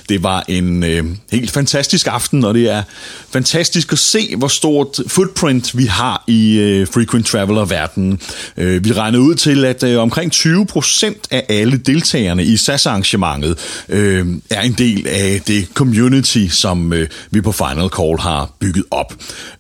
Det 0.09 0.23
var 0.23 0.45
en 0.49 0.85
øh, 0.85 1.05
helt 1.33 1.51
fantastisk 1.51 2.07
aften, 2.07 2.45
og 2.45 2.55
det 2.55 2.71
er 2.71 2.83
fantastisk 3.31 3.93
at 3.93 3.99
se, 3.99 4.37
hvor 4.37 4.49
stort 4.49 5.01
footprint 5.07 5.79
vi 5.79 5.85
har 5.85 6.25
i 6.27 6.59
øh, 6.59 6.87
frequent 6.87 7.27
traveler-verdenen. 7.27 8.21
Øh, 8.57 8.85
vi 8.85 8.93
regnede 8.93 9.23
ud 9.23 9.35
til, 9.35 9.65
at 9.65 9.83
øh, 9.83 9.99
omkring 9.99 10.33
20 10.33 10.67
procent 10.67 11.29
af 11.31 11.47
alle 11.49 11.77
deltagerne 11.77 12.45
i 12.45 12.57
SAS-arrangementet 12.57 13.59
øh, 13.89 14.27
er 14.51 14.61
en 14.61 14.73
del 14.73 15.07
af 15.07 15.41
det 15.47 15.69
community, 15.75 16.47
som 16.51 16.78
øh, 16.93 17.09
vi 17.31 17.41
på 17.41 17.53
Final 17.53 17.89
Call 17.89 18.19
har 18.19 18.51
bygget 18.61 18.85
op. 18.91 19.15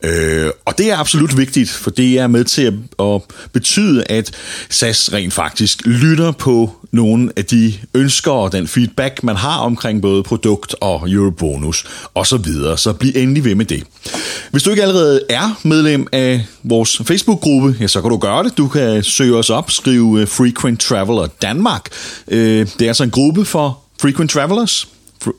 Øh, 0.04 0.50
og 0.64 0.78
det 0.78 0.90
er 0.90 0.96
absolut 0.96 1.36
vigtigt, 1.36 1.70
for 1.70 1.90
det 1.90 2.18
er 2.18 2.26
med 2.26 2.44
til 2.44 2.62
at, 2.62 2.74
at 3.00 3.22
betyde, 3.52 4.04
at 4.04 4.30
SAS 4.70 5.12
rent 5.12 5.34
faktisk 5.34 5.86
lytter 5.86 6.32
på 6.32 6.70
nogle 6.92 7.30
af 7.36 7.44
de 7.44 7.74
ønsker 7.94 8.32
og 8.32 8.52
den 8.52 8.68
feedback, 8.68 9.22
man 9.22 9.36
har 9.36 9.58
omkring 9.58 10.02
både 10.02 10.22
produkt 10.22 10.74
og 10.80 11.10
Eurobonus 11.10 11.86
og 12.14 12.26
så 12.26 12.36
videre. 12.36 12.78
Så 12.78 12.92
bliv 12.92 13.12
endelig 13.16 13.44
ved 13.44 13.54
med 13.54 13.64
det. 13.64 13.84
Hvis 14.50 14.62
du 14.62 14.70
ikke 14.70 14.82
allerede 14.82 15.20
er 15.30 15.60
medlem 15.62 16.06
af 16.12 16.46
vores 16.62 17.02
Facebook-gruppe, 17.04 17.76
ja, 17.80 17.86
så 17.86 18.00
kan 18.00 18.10
du 18.10 18.16
gøre 18.16 18.44
det. 18.44 18.58
Du 18.58 18.68
kan 18.68 19.02
søge 19.02 19.36
os 19.36 19.50
op, 19.50 19.70
skrive 19.70 20.20
øh, 20.20 20.28
Frequent 20.28 20.80
Traveler 20.80 21.26
Danmark. 21.42 21.88
Øh, 22.28 22.66
det 22.78 22.82
er 22.82 22.88
altså 22.88 23.04
en 23.04 23.10
gruppe 23.10 23.44
for 23.44 23.78
frequent 24.00 24.30
travelers, 24.30 24.88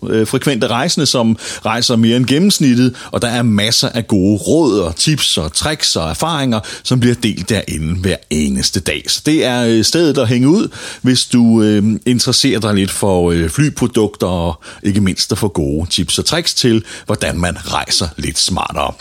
Øh, 0.09 0.27
frekvente 0.27 0.67
rejsende, 0.67 1.05
som 1.05 1.37
rejser 1.65 1.95
mere 1.95 2.17
end 2.17 2.25
gennemsnittet, 2.25 2.95
og 3.11 3.21
der 3.21 3.27
er 3.27 3.41
masser 3.41 3.89
af 3.89 4.07
gode 4.07 4.37
råd 4.37 4.79
og 4.79 4.95
tips 4.95 5.37
og 5.37 5.53
tricks 5.53 5.95
og 5.95 6.09
erfaringer, 6.09 6.59
som 6.83 6.99
bliver 6.99 7.15
delt 7.15 7.49
derinde 7.49 8.01
hver 8.01 8.15
eneste 8.29 8.79
dag. 8.79 9.03
Så 9.07 9.21
det 9.25 9.45
er 9.45 9.65
øh, 9.65 9.83
stedet 9.83 10.17
at 10.17 10.27
hænge 10.27 10.47
ud, 10.47 10.67
hvis 11.01 11.25
du 11.25 11.61
øh, 11.61 11.83
interesserer 12.05 12.59
dig 12.59 12.73
lidt 12.73 12.91
for 12.91 13.31
øh, 13.31 13.49
flyprodukter 13.49 14.27
og 14.27 14.63
ikke 14.83 15.01
mindst 15.01 15.31
at 15.31 15.37
få 15.37 15.47
gode 15.47 15.89
tips 15.89 16.19
og 16.19 16.25
tricks 16.25 16.53
til, 16.53 16.83
hvordan 17.05 17.39
man 17.39 17.57
rejser 17.73 18.07
lidt 18.17 18.39
smartere. 18.39 18.93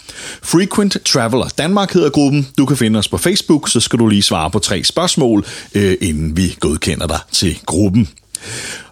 Frequent 0.43 0.97
Traveler 1.05 1.49
Danmark 1.59 1.93
hedder 1.93 2.11
gruppen. 2.11 2.49
Du 2.59 2.67
kan 2.67 2.77
finde 2.77 2.99
os 2.99 3.09
på 3.09 3.17
Facebook, 3.17 3.69
så 3.69 3.81
skal 3.81 3.99
du 3.99 4.07
lige 4.07 4.23
svare 4.23 4.51
på 4.51 4.59
tre 4.59 4.85
spørgsmål, 4.85 5.47
øh, 5.75 5.97
inden 6.01 6.37
vi 6.37 6.57
godkender 6.61 7.07
dig 7.07 7.21
til 7.33 7.59
gruppen. 7.67 8.09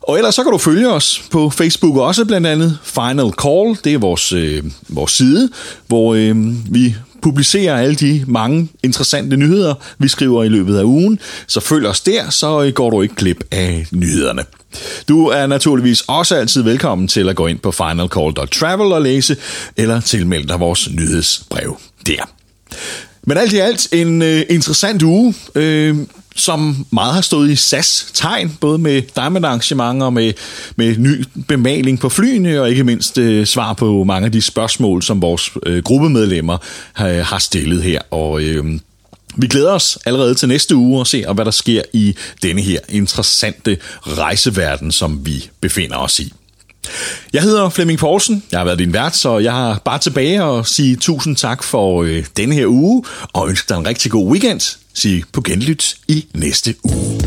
Og 0.00 0.16
ellers 0.16 0.34
så 0.34 0.42
kan 0.42 0.52
du 0.52 0.58
følge 0.58 0.88
os 0.88 1.22
på 1.30 1.50
Facebook 1.50 1.96
også, 1.96 2.24
blandt 2.24 2.46
andet 2.46 2.78
Final 2.84 3.30
Call. 3.42 3.78
Det 3.84 3.94
er 3.94 3.98
vores, 3.98 4.32
øh, 4.32 4.64
vores 4.88 5.12
side, 5.12 5.50
hvor 5.86 6.14
øh, 6.14 6.36
vi 6.74 6.94
publicerer 7.22 7.76
alle 7.76 7.94
de 7.94 8.24
mange 8.26 8.68
interessante 8.82 9.36
nyheder, 9.36 9.74
vi 9.98 10.08
skriver 10.08 10.44
i 10.44 10.48
løbet 10.48 10.78
af 10.78 10.84
ugen. 10.84 11.18
Så 11.46 11.60
følg 11.60 11.86
os 11.86 12.00
der, 12.00 12.30
så 12.30 12.62
øh, 12.62 12.72
går 12.72 12.90
du 12.90 13.02
ikke 13.02 13.14
klip 13.14 13.44
af 13.50 13.86
nyhederne. 13.92 14.42
Du 15.08 15.26
er 15.26 15.46
naturligvis 15.46 16.04
også 16.06 16.36
altid 16.36 16.62
velkommen 16.62 17.08
til 17.08 17.28
at 17.28 17.36
gå 17.36 17.46
ind 17.46 17.58
på 17.58 17.70
finalcall.travel 17.70 18.92
og 18.92 19.02
læse, 19.02 19.36
eller 19.76 20.00
tilmelde 20.00 20.48
dig 20.48 20.60
vores 20.60 20.90
nyhedsbrev 20.90 21.78
der. 22.06 22.30
Men 23.22 23.36
alt 23.36 23.52
i 23.52 23.58
alt 23.58 23.88
en 23.92 24.22
øh, 24.22 24.42
interessant 24.50 25.02
uge. 25.02 25.34
Øh, 25.54 25.96
som 26.36 26.86
meget 26.90 27.14
har 27.14 27.20
stået 27.20 27.50
i 27.50 27.56
SAS 27.56 28.06
tegn, 28.14 28.56
både 28.60 28.78
med 28.78 29.02
diamond-arrangementer, 29.16 30.10
med, 30.10 30.32
med 30.76 30.96
ny 30.96 31.24
bemaling 31.48 32.00
på 32.00 32.08
flyene, 32.08 32.60
og 32.60 32.70
ikke 32.70 32.84
mindst 32.84 33.18
øh, 33.18 33.46
svar 33.46 33.72
på 33.72 34.04
mange 34.04 34.26
af 34.26 34.32
de 34.32 34.42
spørgsmål, 34.42 35.02
som 35.02 35.22
vores 35.22 35.50
øh, 35.66 35.82
gruppemedlemmer 35.82 36.58
øh, 37.00 37.06
har 37.06 37.38
stillet 37.38 37.82
her. 37.82 38.00
Og 38.10 38.42
øh, 38.42 38.64
vi 39.36 39.46
glæder 39.46 39.72
os 39.72 39.98
allerede 40.06 40.34
til 40.34 40.48
næste 40.48 40.76
uge 40.76 41.00
og 41.00 41.06
se, 41.06 41.24
hvad 41.32 41.44
der 41.44 41.50
sker 41.50 41.82
i 41.92 42.16
denne 42.42 42.62
her 42.62 42.80
interessante 42.88 43.76
rejseverden, 44.00 44.92
som 44.92 45.26
vi 45.26 45.50
befinder 45.60 45.96
os 45.96 46.20
i. 46.20 46.32
Jeg 47.32 47.42
hedder 47.42 47.68
Flemming 47.68 47.98
Poulsen, 47.98 48.42
jeg 48.52 48.60
har 48.60 48.64
været 48.64 48.78
din 48.78 48.92
vært, 48.92 49.16
så 49.16 49.38
jeg 49.38 49.52
har 49.52 49.80
bare 49.84 49.98
tilbage 49.98 50.44
og 50.44 50.66
sige 50.66 50.96
tusind 50.96 51.36
tak 51.36 51.62
for 51.62 52.02
øh, 52.02 52.24
denne 52.36 52.54
her 52.54 52.66
uge, 52.66 53.04
og 53.32 53.48
ønsker 53.48 53.74
dig 53.74 53.80
en 53.80 53.86
rigtig 53.86 54.10
god 54.10 54.30
weekend 54.30 54.60
sige 54.96 55.24
på 55.32 55.40
genlyt 55.40 55.96
i 56.08 56.26
næste 56.34 56.74
uge. 56.84 57.20